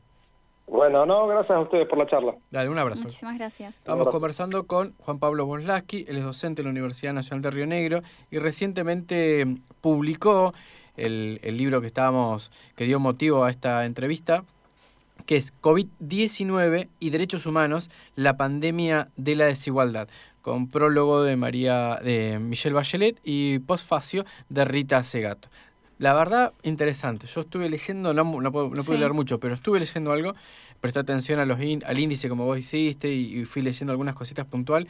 Bueno, 0.67 1.05
no, 1.05 1.27
gracias 1.27 1.57
a 1.57 1.61
ustedes 1.61 1.87
por 1.87 1.99
la 1.99 2.07
charla. 2.07 2.35
Dale, 2.51 2.69
un 2.69 2.79
abrazo. 2.79 3.03
Muchísimas 3.03 3.37
gracias. 3.37 3.77
Estamos 3.77 4.09
conversando 4.09 4.67
con 4.67 4.95
Juan 4.99 5.19
Pablo 5.19 5.47
Bonlaski, 5.47 6.05
él 6.09 6.17
es 6.17 6.25
docente 6.25 6.63
de 6.63 6.65
la 6.65 6.71
Universidad 6.71 7.13
Nacional 7.13 7.43
de 7.43 7.51
Río 7.51 7.67
Negro 7.67 8.01
y 8.31 8.39
recientemente 8.39 9.47
publicó 9.81 10.53
el, 10.97 11.39
libro 11.43 11.81
que 11.81 11.87
estábamos, 11.87 12.51
que 12.77 12.85
dio 12.85 12.99
motivo 13.01 13.45
a 13.45 13.51
esta 13.51 13.85
entrevista, 13.85 14.45
que 15.27 15.37
es 15.37 15.53
COVID-19 15.61 16.89
y 16.99 17.11
Derechos 17.11 17.47
Humanos, 17.47 17.91
la 18.17 18.37
pandemia 18.37 19.09
de 19.17 19.37
la 19.37 19.47
desigualdad, 19.47 20.09
con 20.43 20.69
prólogo 20.69 21.23
de 21.23 21.37
María 21.37 21.97
de 22.03 22.39
Michelle 22.39 22.75
Bachelet 22.75 23.19
y 23.25 23.59
postfacio 23.61 24.25
de 24.49 24.65
Rita 24.65 25.03
Segato. 25.03 25.49
La 25.99 26.13
verdad, 26.13 26.53
interesante. 26.63 27.27
Yo 27.27 27.43
estuve 27.43 27.69
leyendo, 27.69 28.13
no, 28.13 28.25
no, 28.25 28.53
puedo, 28.53 28.69
no 28.71 28.83
pude 28.83 28.99
leer 28.99 29.13
mucho, 29.13 29.39
pero 29.39 29.55
estuve 29.55 29.81
leyendo 29.81 30.13
algo 30.13 30.35
presté 30.85 30.99
atención 30.99 31.41
a 31.41 31.47
los 31.47 31.59
al 31.87 31.99
índice 31.99 32.29
como 32.29 32.45
vos 32.45 32.59
hiciste 32.59 33.09
y, 33.11 33.47
fui 33.47 33.63
leyendo 33.63 33.93
algunas 33.93 34.15
cositas 34.15 34.45
puntual 34.45 34.87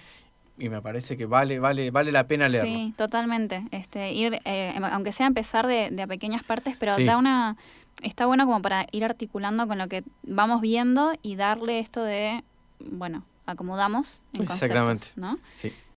y 0.59 0.69
me 0.69 0.83
parece 0.83 1.17
que 1.17 1.25
vale 1.25 1.61
vale 1.61 1.93
vale 1.93 2.11
la 2.11 2.27
pena 2.27 2.49
leerlo. 2.49 2.69
Sí, 2.69 2.95
totalmente. 2.97 3.65
Este 3.71 4.13
ir 4.13 4.41
eh, 4.45 4.73
em, 4.75 4.85
aunque 4.85 5.13
sea 5.13 5.29
empezar 5.29 5.69
de, 5.69 5.91
de 5.93 6.09
pequeñas 6.09 6.43
partes, 6.43 6.77
pero 6.81 6.97
da 6.99 7.17
una 7.17 7.57
está 8.03 8.27
bueno 8.27 8.45
como 8.45 8.61
para 8.61 8.89
ir 8.91 9.05
articulando 9.05 9.69
con 9.69 9.79
lo 9.79 9.87
que 9.87 10.03
vamos 10.25 10.61
viendo 10.61 11.13
y 11.23 11.37
darle 11.37 11.79
esto 11.79 12.03
de 12.03 12.43
bueno, 12.81 13.25
acomodamos 13.47 14.21
en 14.33 14.43
Exactamente. 14.43 15.09
¿no? 15.15 15.39
Sí. 15.55 15.73